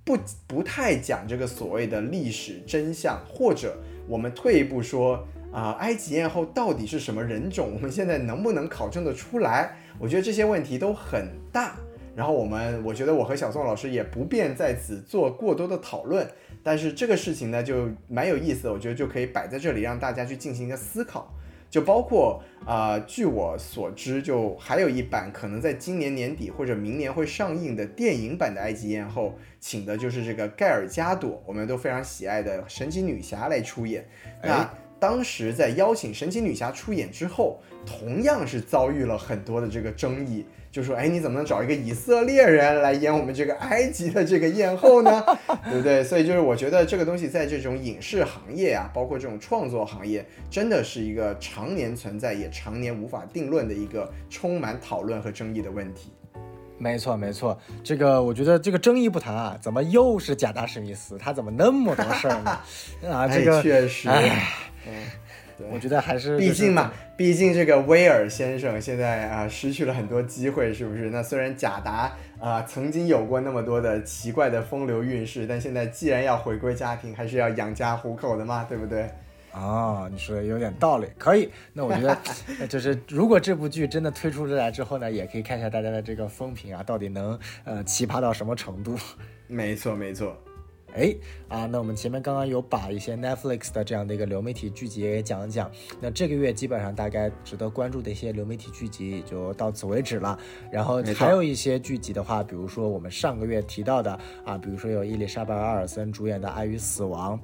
[0.05, 0.17] 不
[0.47, 7.73] 不太讲这个所谓的历史真相，或者我们退一步说啊、埃及艳后到底是什么人种？
[7.75, 9.75] 我们现在能不能考证得出来？
[9.99, 11.75] 我觉得这些问题都很大。
[12.17, 16.27] 然后我们，我觉得我和小宋老师也不便在此做过多的讨论，
[16.63, 21.33] 但是这个事情呢，就蛮有意思的，我觉得就可以摆在这里，让大家去进行一个思考。
[21.71, 29.29] 就包括啊、呃据我所知，就还有一版可能在今年年底或者明年会上映的电影版的《埃及艳后》，
[29.61, 34.05] 请的就是这个盖尔加朵，我们都非常喜爱的神奇女侠来出演。
[34.43, 45.25] 那哎当时在邀请神奇女侠出演之后，同样是遭遇了很多的这个争议，就说，哎，你怎么能找一个以色列人来演我们这个埃及的这个艳后呢？
[45.69, 46.05] 对不对？
[46.05, 56.13] 所以就是我觉得这个东西在这种影视行业啊，包括这种创作行业，真的是一个常年存在也常年无法定论的一个充满讨论和争议的问题。
[56.79, 61.19] 没错，没错，这个我觉得这个争议不谈啊，怎么又是贾达史密斯？
[61.19, 62.59] 他怎么那么多事儿呢？
[63.13, 64.93] 啊，这个确实，嗯，
[65.73, 71.11] 我觉得还是，毕竟嘛，毕竟这个威尔先生现在啊失去了很多机会，是不是？
[71.11, 79.09] 那虽然贾达啊曾经有过那么多的奇怪的风流韵事，但现在既然要回归家庭，还是要养家糊口的嘛，对不对？
[79.53, 81.51] 啊，你说的有点道理，可以。
[81.73, 82.17] 那我觉得，
[82.69, 88.97] 就是如果这部剧真的推出来之后呢，也可以看一下大家的这个风评啊，到底能呃奇葩到什么程度？
[89.49, 90.41] 没错，没错。
[90.95, 91.15] 哎
[91.49, 95.71] 啊，那我们前面刚刚有把一些 Netflix 的这样的一个流媒体剧集也讲一讲。
[96.01, 100.39] 那这个月基本上大概值得关注的一些流媒体剧集也就到此为止了。
[100.71, 107.39] 然后还有一些剧集的话，比如说我们上个月提到的啊，比如说有伊丽莎白·阿尔森主演的《爱与死亡》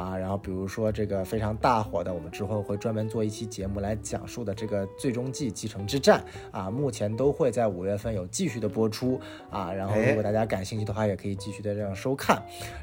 [0.00, 6.24] 啊，然后比如说这个非常大火的，我们之后会专门做一期节目来讲述的这个《最终季：继承之战》
[6.56, 9.72] 啊，目前都会在五月份有继续的播出啊。
[9.72, 12.42] 然后如果大家感兴趣的话，也可以继续的这样收看。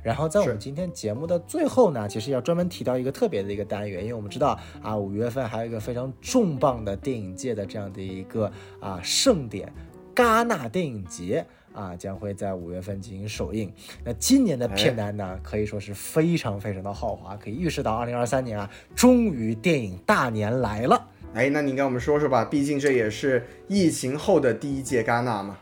[0.09, 9.71] 然后在我们今天节目的最后呢，其实要专门提到一个特别的一个单元，因为我们知道啊，五月份还有一个非常重磅的电影界的这样的一个啊盛典——
[10.15, 13.71] 戛纳电影节啊，将会在五月份进行首映。
[14.03, 21.07] 那今年的片单呢，可以说是非常非常的豪华，可以预示到二零二三年啊，终于电影大年来了。
[21.35, 25.59] 哎，那你跟我们说说吧，毕竟这也是疫情后的第一届戛纳嘛。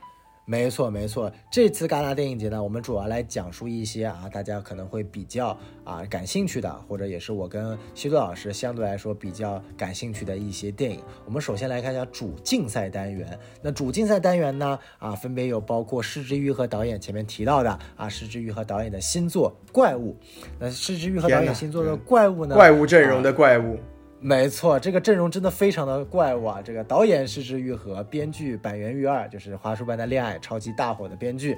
[0.49, 1.29] 没错，没错。
[1.51, 5.49] 这次戛纳电影节呢，我们主要来讲述一些啊，大家可能会比较
[5.83, 11.01] 啊感兴趣的，或者也是我跟西多老师相对来说比较感兴趣的一些电影。
[11.25, 13.37] 我们首先来看一下主竞赛单元。
[13.61, 20.13] 那主竞赛单元呢，啊，分别有包括施之玉和导演前面提到的啊，施之玉和导演的新作《怪物》。
[20.57, 22.55] 那施之玉和导演新作的《怪物》呢？
[22.55, 23.77] 怪物阵容的怪物。
[24.19, 26.59] 没错，这个阵容真的非常的怪物啊！
[26.63, 31.55] 这个导演是之愈合，编剧板垣裕二，就是《花束般的恋爱》超级大火的编剧。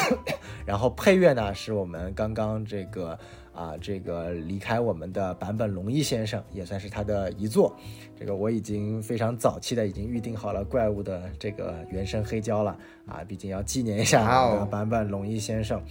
[0.64, 3.18] 然后配乐呢，是我们刚刚这个
[3.52, 7.76] 啊，这个离开我们的坂本龙一先生，也算是他的遗作。
[8.18, 12.74] 这个我已经非常早期的已经预定好了怪物的这个原声黑胶了
[13.06, 14.24] 啊，毕竟要纪念一下
[14.70, 15.82] 坂本龙一先生。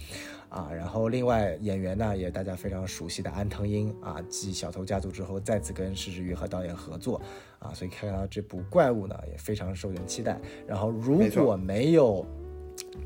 [0.54, 7.20] 啊，然后另外演员呢，也大家非常熟悉的安藤英啊，继《小偷家族》之后再次跟石之予和导演合作
[7.58, 10.40] 啊，所以看到这部怪物呢，也非常受人期待。
[10.64, 12.24] 然后如果没有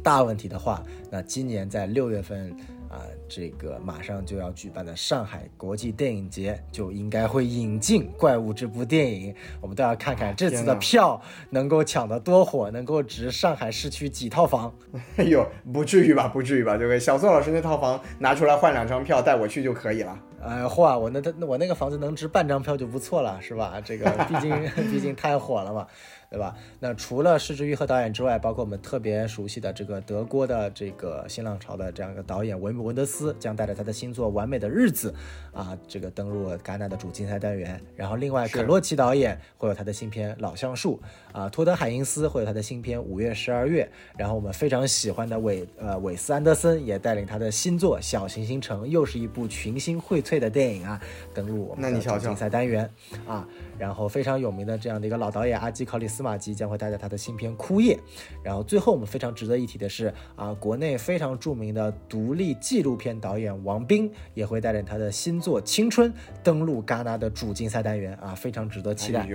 [0.02, 2.54] 大问题的话，那今年在六月份。
[2.88, 11.20] 啊，这个马上就要举办的上海国际电影节就应该会引进《怪物》这部电影，我们都要看看这次的票
[11.50, 14.72] 能够抢得多火，能够值上海市区几套房。
[15.16, 20.18] 哎呦，不至于吧，不至于吧，对不对小宋老师那套房拿出来换两张票带我去就可以了。
[20.40, 23.80] 哎，嚯，我那那我那个房子能值半张票就不错了，是吧？
[23.84, 24.50] 这个毕竟
[24.90, 25.86] 毕竟太火了嘛。
[26.30, 26.54] 对吧？
[26.80, 35.14] 那除了施之玉和导演之外，包括我们特别熟悉的这个德国的这个新浪潮的这样一个导演维姆文德斯，将带着他的新作《完美的日子》
[35.58, 37.80] 啊，这个登陆戛纳的主竞赛单元。
[37.96, 41.00] 然后，另外肯洛奇导演会有他的新片《老橡树》
[41.38, 43.84] 啊，托德海因斯会有他的新片《五月十二月》。
[44.18, 51.00] 然后，我们非常喜欢的韦呃韦斯安德森也带领他的新作《小行星城》，又是一部群星荟萃的电影啊，
[51.32, 52.90] 登陆我们的主竞赛单元
[53.26, 53.48] 啊。
[53.78, 56.22] 然后，非常有名的这样的一个老导演阿基考里斯。
[56.22, 57.94] 马吉将会带着他的新片《枯叶》，
[58.42, 66.12] 然后最后我们非常值得一提的是啊，国内非常著名的独立纪录片导演王斌也会带领他的新作《青春》
[66.42, 69.28] 登陆戛纳的主竞赛单元啊，非常值得期待。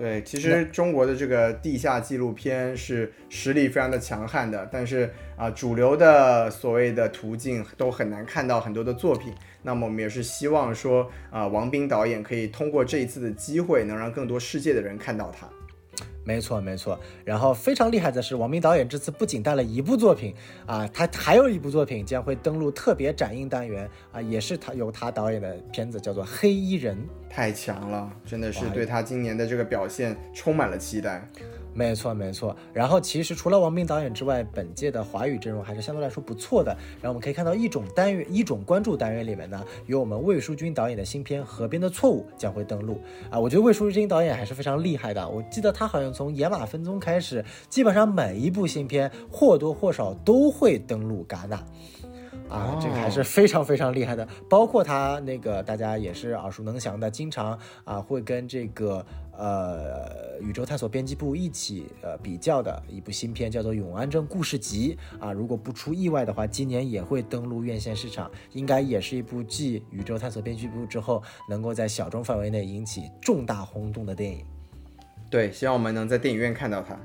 [0.00, 9.34] 对，其实中国的这个地下纪录片是实力非常的强悍的，但是啊，主流的所谓的途径都很难看到很多的作品。
[9.62, 15.46] 那么我们也是希望说啊，王斌导演可以通过这一次的机会，能让更多世界的人看到他。
[16.24, 16.98] 没错，没错。
[17.24, 20.34] 然后非常厉害的是，王明导演这次不仅带了一部作品
[20.66, 26.96] 啊，他还有一部作品将会登陆特别展映单元啊，也是他由他导演的片子，叫做《黑衣人》。
[27.32, 31.28] 太强了，真的是对他今年的这个表现充满了期待。
[31.72, 32.54] 没错，没错。
[32.72, 36.76] 然后其实除了王斌导演之外，本届的华语阵容还是相对来说不错的。
[37.00, 43.00] 然后我们可以看到一种单元、一种关注单元里面呢，有我们魏书君导演的新片《河边的错误》将会登陆
[43.30, 43.38] 啊。
[43.38, 45.28] 我觉得魏书君导演还是非常厉害的。
[45.28, 51.64] 我记得他好像从《野马分鬃》开始，基本上每一部新片或多或少都会登陆戛纳。
[52.48, 59.06] 啊，这个还是非常非常厉害的，包括他那个大家也是耳熟能详的，经常啊会跟这个
[59.40, 74.44] 呃宇宙探索编辑部一起呃比较的一部新片，叫做《永安镇故事集》啊，如果不出意外的话，今年也会登陆院线市场，应该也是一部继宇宙探索编辑部之后，能够在小众范围内引起重大轰动的电影。
[75.30, 76.98] 对，希望我们能在电影院看到它。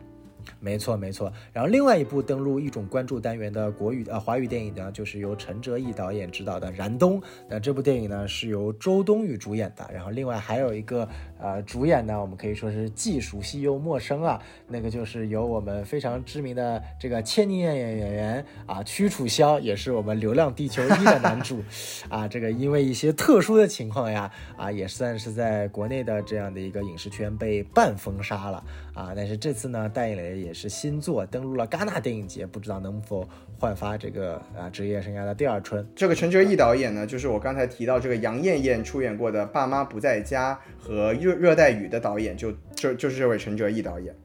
[0.60, 1.32] 没错，没错。
[1.52, 7.20] 然后另外一部登陆一种关注单元的国语呃华语电影呢，就是由陈哲艺导演执导的《燃冬》。
[7.50, 9.90] 那这部电影呢是由周冬雨主演的。
[9.94, 11.08] 然后另外还有一个
[11.40, 14.42] 呃主演呢，我们可以说是既熟悉又陌生啊。
[14.68, 21.64] 那个就是由我们非常知名的这个千年演演员啊屈楚萧，也是我们《流浪地球一》的男主
[22.10, 22.28] 啊。
[22.28, 28.64] 这个因为一些特殊的情况呀啊，也算是在国内的这样的一个影视圈被半封杀了
[28.96, 29.14] 啊。
[29.16, 33.24] 但是这次呢，带演了也是新作，登陆了戛纳电影节，不知道能否
[33.60, 35.88] 焕发这个啊职业生涯的第二春。
[35.96, 44.16] 这个陈哲艺导演呢，就是我刚才提到这个杨艳艳出演过的《爸妈不在家》和《热热带雨》的导演，就就就是这位陈哲艺导演。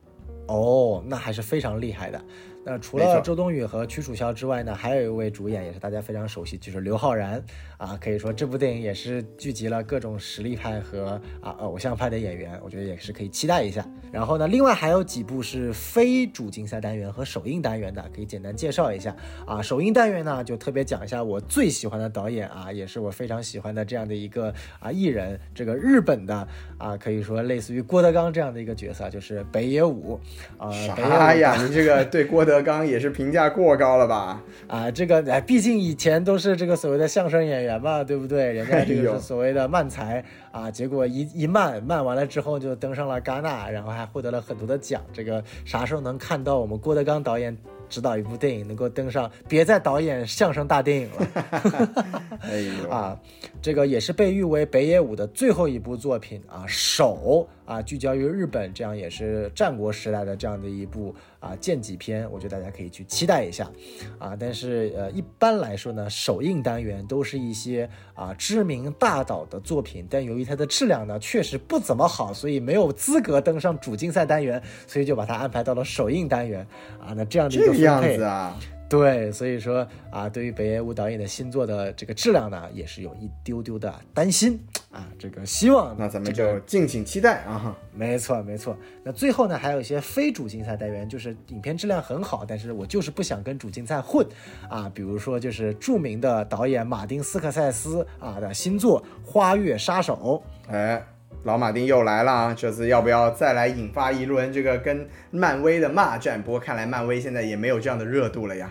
[0.46, 2.24] 哦，那还是非常厉害的。
[2.70, 7.42] 那除了周冬雨和屈楚萧之外呢，还有一位主演也是大家非常熟悉，就是刘昊然
[7.76, 7.98] 啊。
[8.00, 13.84] 可以说这部电影也是聚集了各种实力派和啊偶像派的演员，我觉得也是可以期待一下。
[14.12, 19.60] 然后呢，另外还有几部是非主竞赛单元和首映单元的，可以简单介绍一下啊。
[19.60, 26.46] 首映单元呢，就特别讲一下我最喜欢的导演啊，也是我非常喜欢的这样的一个啊艺人，这个日本的
[26.78, 30.20] 啊，可以说类似于郭德纲这样的一个角色，就是北野武
[30.56, 30.70] 啊。
[30.70, 31.56] 啥呀？
[31.60, 32.59] 你这个对郭德。
[32.60, 34.42] 德纲也是评价过高了吧？
[34.66, 38.52] 啊，这个哎，毕竟以前都是这个所谓的相声演员嘛，对不对？
[38.52, 45.02] 人家这个是所谓的慢才啊，结果一一慢慢完了之后就登上了戛纳，然后还获得了很多的奖。
[45.12, 47.56] 这个啥时候能看到我们郭德纲导演？
[47.88, 52.08] 指导一部电影能够登上，别再导演相声大电影了。
[52.50, 53.20] 哎呦啊，
[53.60, 63.70] 这个也是被誉为北野武的最后一部作品啊，手啊，聚焦于日本，这样也是战国时代的这样的一部啊剑戟片，我觉得大家可以去期待一下
[64.18, 64.36] 啊。
[64.38, 76.66] 但是呃，一般来说呢，首映单元都是一些啊知名大导的作品，但由于它的质量呢确实不怎么好，所以没有资格登上主竞赛单元，所以就把它安排到了首映单元
[77.00, 77.12] 啊。
[77.16, 77.80] 那这样的一个。
[77.80, 78.54] 样子啊，
[78.90, 84.60] 对，所以说啊，对于北野武导演的新作的这个质量呢，也是有一丢丢的担心
[84.90, 85.06] 啊。
[85.16, 87.78] 这个希望，那咱们就敬请期待啊。
[87.94, 88.76] 没错，没错。
[89.04, 94.26] 那最后呢，还有一些非主竞赛单元，就是影片质量很好，但是我就是不想跟主竞赛混
[94.68, 94.90] 啊。
[94.92, 100.42] 比如说，就是著名的导演马丁斯科塞斯啊的新作《花月杀手》，
[100.72, 101.00] 哎。
[101.44, 102.54] 老马丁又来了啊！
[102.54, 106.42] 这次要不要再来引发一轮这个跟漫威的骂战？
[106.42, 108.70] 不过看来漫威现在也没有这样的热度了呀。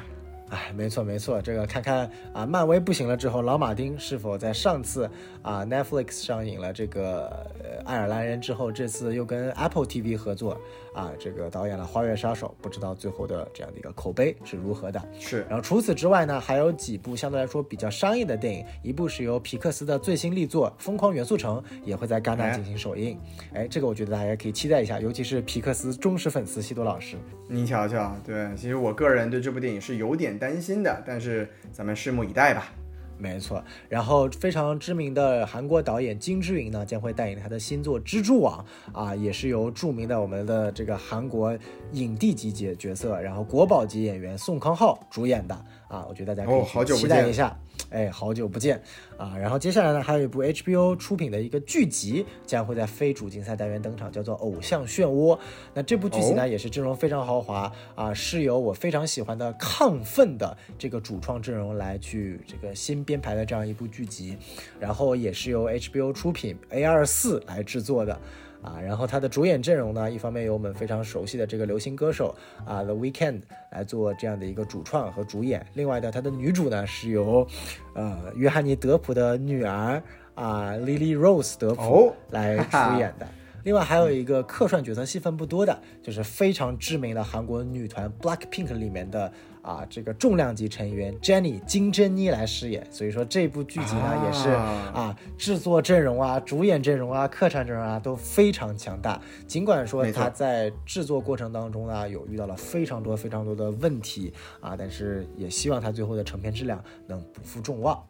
[0.49, 5.09] 哎，没错没错，这个看看啊，漫威不行了之后，老马丁是否在上次
[5.41, 7.45] 啊 Netflix 上映了这个
[7.85, 10.59] 爱尔兰人之后，这次又跟 Apple TV 合作？
[10.93, 15.01] 啊，这个导演了《花月杀手》，不知道最后的这样的一个口碑是如何的。
[15.19, 23.17] 是，然后除此之外呢，还有几部相对来说比较商业的电影，一部是由皮克斯的最新力作《疯狂元素城》也会在戛纳进行首映。
[23.53, 27.15] 哎，这个我觉得大家可以期待一下，尤其是皮克斯忠实粉丝西多老师。
[27.47, 32.73] 你瞧瞧，对，其实我个人对这部电影是有点担心的，但是咱们拭目以待吧。
[33.19, 38.65] 没错，然后非常知名的韩国导演金智云呢，将会带领他的新作《蜘蛛网》
[38.97, 41.55] 啊，也是由著名的我们的这个韩国
[41.91, 45.53] 影帝级角角色，然后国宝级演员宋康昊主演的
[45.89, 47.59] 啊，我觉得大家可以期待一下。
[47.89, 48.81] 哎，好久不见
[49.17, 49.35] 啊！
[49.37, 55.35] 然后接下来呢，还有一部 HBO 出品的一个剧集将会在非主竞赛单元登场，叫做《偶像漩涡》。
[55.73, 64.37] 那这部剧集呢，也是阵容非常豪华啊，是由我非常喜欢的亢奋的这个主创阵容来去这个新编排的这样一部剧集，
[64.79, 68.19] 然后也是由 HBO 出品，A 二四来制作的。
[68.61, 73.41] 啊，然后他的主演阵容呢，一方面有我们非常熟悉的这个流行歌手啊，The Weeknd
[73.71, 75.65] 来做这样的一个主创和主演。
[75.75, 77.47] 另外呢，他的女主呢是由，
[77.93, 80.01] 呃，约翰尼·德普的女儿
[80.35, 83.27] 啊，Lily Rose 德普来出演的。
[83.63, 89.31] 另外还有一个客串角色戏份不多的，就是非常知名的韩国女团 Black Pink 里面的。
[89.61, 99.21] 啊，这个重量级成员 Jenny 金珍妮来饰演，所以说这部剧集呢也是啊，制作阵容啊、主演阵容啊、客串阵容啊都非常强大。
[99.47, 108.01] 尽管说他在制作过程当中呢有遇到了非常多非常多的问题啊，但是也希望他最后的成片质量能不负众望。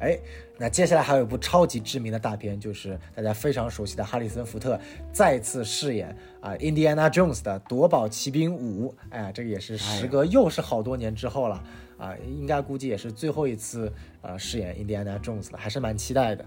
[0.00, 0.18] 哎，
[0.62, 4.78] 那接下来还有一部超级知名的大片，就是大家非常熟悉的哈里森福特
[5.12, 6.16] 再次饰演。
[6.40, 11.60] 啊，Indiana Jones 的夺宝奇兵五，哎呀，这个也是时隔又是好多年之后了
[11.98, 16.44] 啊，应该估计也是最后一次呃饰演 Indiana Jones 了，还是蛮期待的。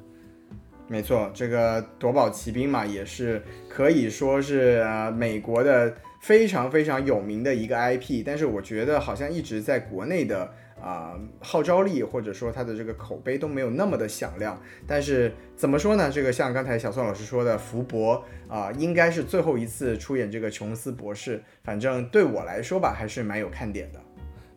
[0.88, 10.50] 没错，这个夺宝奇兵嘛，也是可以说是呃美国的非常非常有名的一个 IP，但是我觉得好像一直在国内的
[10.82, 14.62] 啊、号召力或者说它的这个口碑都没有那么的响亮。
[14.86, 16.12] 但是怎么说呢？
[16.12, 24.00] 这个像刚才小宋老师说的，福伯啊、应该是最后一次出演这个琼斯博士，反正对我来说吧，还是蛮有看点的。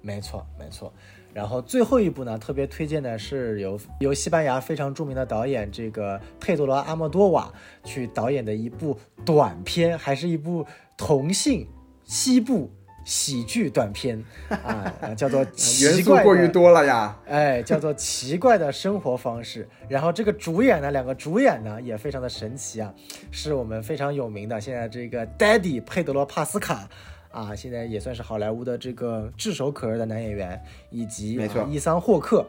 [0.00, 0.92] 没错，没错。
[1.34, 7.52] 然后最后一部呢，特别推荐的是由由西班牙非常著名的导演这个佩德罗阿莫多瓦
[7.84, 10.66] 去导演的一部短片，还是一部
[10.96, 11.68] 同性
[12.04, 12.72] 西部
[13.08, 14.22] 喜剧短片
[14.52, 17.16] 啊，呃叫做元奇怪过于多了呀。
[17.26, 19.66] 哎，叫做奇怪的生活方式。
[19.88, 22.92] 然后这个主演呢，两个主演呢也非常的神奇啊，
[23.30, 26.86] 是我们非常有名的现在这个 Daddy 佩德罗帕斯卡。
[27.30, 30.60] 啊，现在也算是好莱坞的这个炙手可热的男演员，
[30.90, 32.44] 以及伊桑霍克，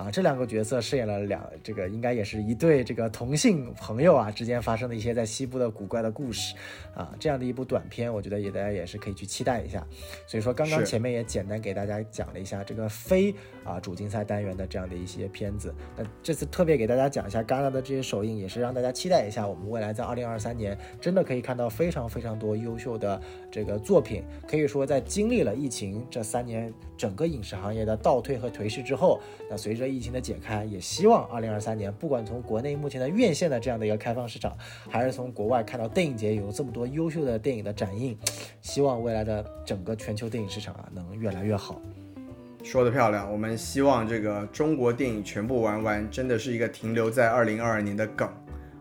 [0.00, 6.54] 啊，这两个角色饰演了两这个应该也是一对这个同性朋友啊之间发生的一些在西部的古怪的故事，
[6.94, 9.86] 啊，这样的一部短片，我觉得也大家也是可以去期待一下。
[10.26, 15.74] 所以说，刚刚前面也简单给大家讲了一下这个非啊主竞赛单元的这样的一些片子。
[15.98, 23.20] 那这次特别给大家讲一下戛纳的这些首映，也是让大家期待一下，我们未来在二零二三年真的可以看到非常非常多优秀的
[23.50, 24.22] 这个作品。
[24.46, 34.56] 可以说，在经历了疫情这三年整个影视行业的倒退和颓势之后，那随着疫情的解开，也希望二零二三年，不管从国内目前的院线的这样的一个开放市场，
[34.88, 38.16] 还是从国外看到电影节有这么多优秀的电影的展映，
[38.60, 41.80] 希望未来的整个全球电影市场啊能越来越好。
[42.62, 48.28] 说的漂亮，我们希望这个中国电影全部玩完，真的是一个停留在二零二二年的梗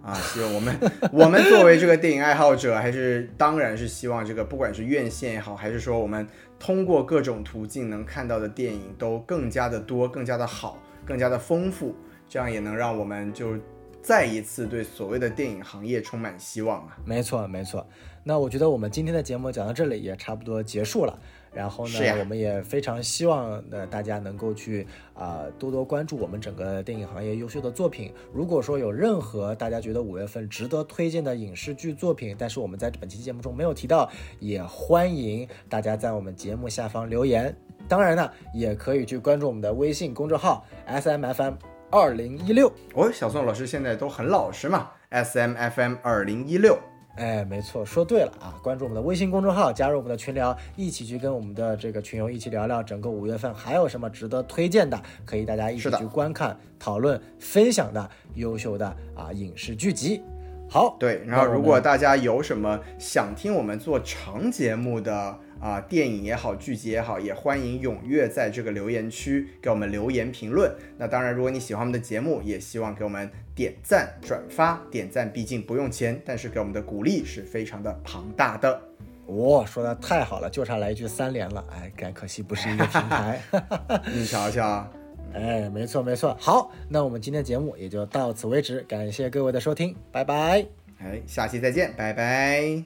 [0.09, 0.15] 啊！
[0.33, 0.75] 希望我们
[1.11, 6.27] 我们作为这个电影爱好者，还是当然是希望这个不管是院线也好，还是说我们
[6.57, 11.95] 通过各种途径能看到的电影都更加的多、更加的好、更加的丰富，
[12.27, 13.55] 这样也能让我们就
[14.01, 16.97] 再一次对所谓的电影行业充满希望啊！
[17.05, 17.85] 没错，没错。
[18.23, 21.19] 那我觉得我们今天的节目讲到这里也差不多结束了。
[21.53, 28.13] 然后呢，我们也非常希望呃大家能够去啊、多多关注我们整个电影行业优秀的作品。
[28.33, 34.09] 如果说有任何大家觉得五月份值得推荐的影视剧作品，但是我们在本期节目中没有提到，
[34.39, 37.55] 也欢迎大家在我们节目下方留言。
[37.87, 41.55] 当然呢，也可以去关注我们的微信公众号 S M F M
[41.89, 42.71] 二零一六。
[42.93, 46.77] 哦，小宋老师现在都很老实嘛，S M F M 二零一六。
[47.19, 48.55] 哎，没错，说对了啊！
[48.63, 58.87] 关注我们的微信公众号，加入我们的群聊，一起去跟我们的这个群友一起聊聊整个五月份还有什么值得推荐的，可以大家一起去观看、讨论、分享的优秀的
[59.17, 60.21] 啊影视剧集。
[60.69, 70.73] 好，对，然后如果大家有什么想听我们做长节目的啊、电影也好，剧集也好，也欢迎踊跃在这个留言区给我们留言评论。
[70.97, 74.80] 那当然，如果你喜欢我们的节目，也希望给我们点赞、转发。
[74.90, 78.80] 点赞毕竟不用钱，但是给我们的鼓励是非常的庞大的。
[79.26, 81.64] 哇、说的太好了，就差来一句三连了。
[81.72, 83.40] 哎，该可惜不是一个平台。
[84.12, 84.86] 你瞧瞧，
[85.32, 86.36] 哎，没错没错。
[86.38, 90.66] 好，那我们今天节目也就到此为止，感谢各位的收听，拜拜。
[90.98, 92.84] 哎，下期再见，拜拜。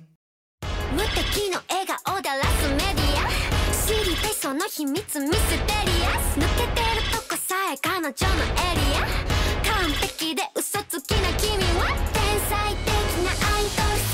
[0.91, 3.29] 無敵の笑顔でラスメディア
[3.75, 8.81] 知りたいその秘密ミステリアス抜けてるとこさえ彼女のエリ
[9.32, 9.32] ア
[9.84, 12.88] 完璧で嘘つきな君は天才的
[13.20, 14.13] なアイドル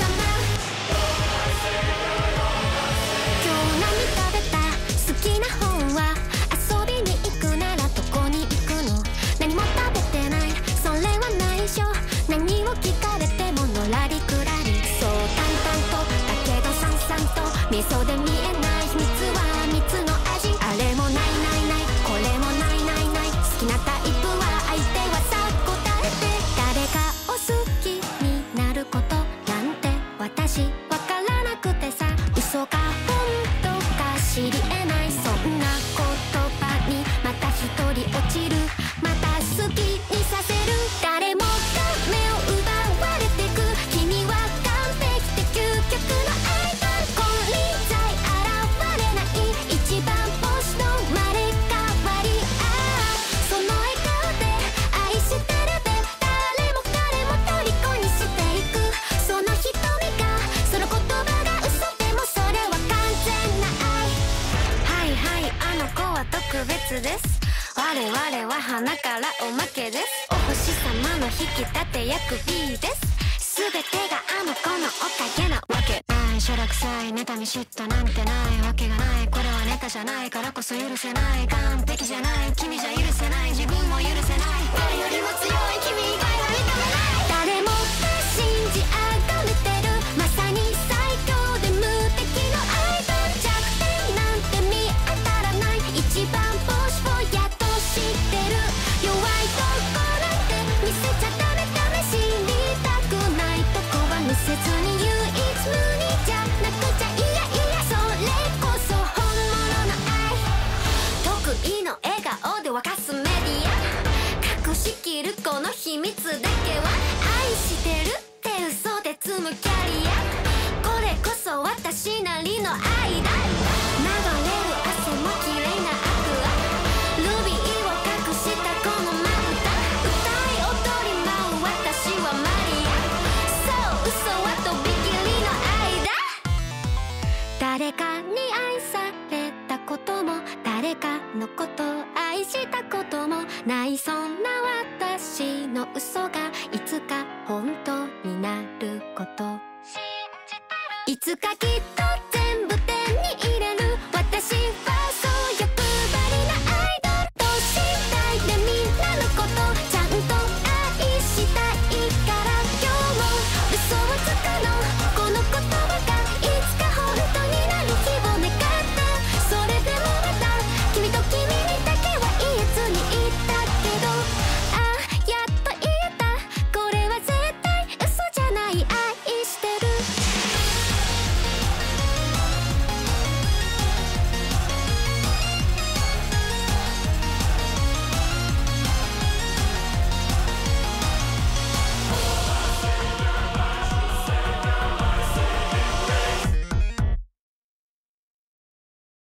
[30.36, 33.18] 私わからなくてさ嘘か本
[33.62, 34.69] 当か知り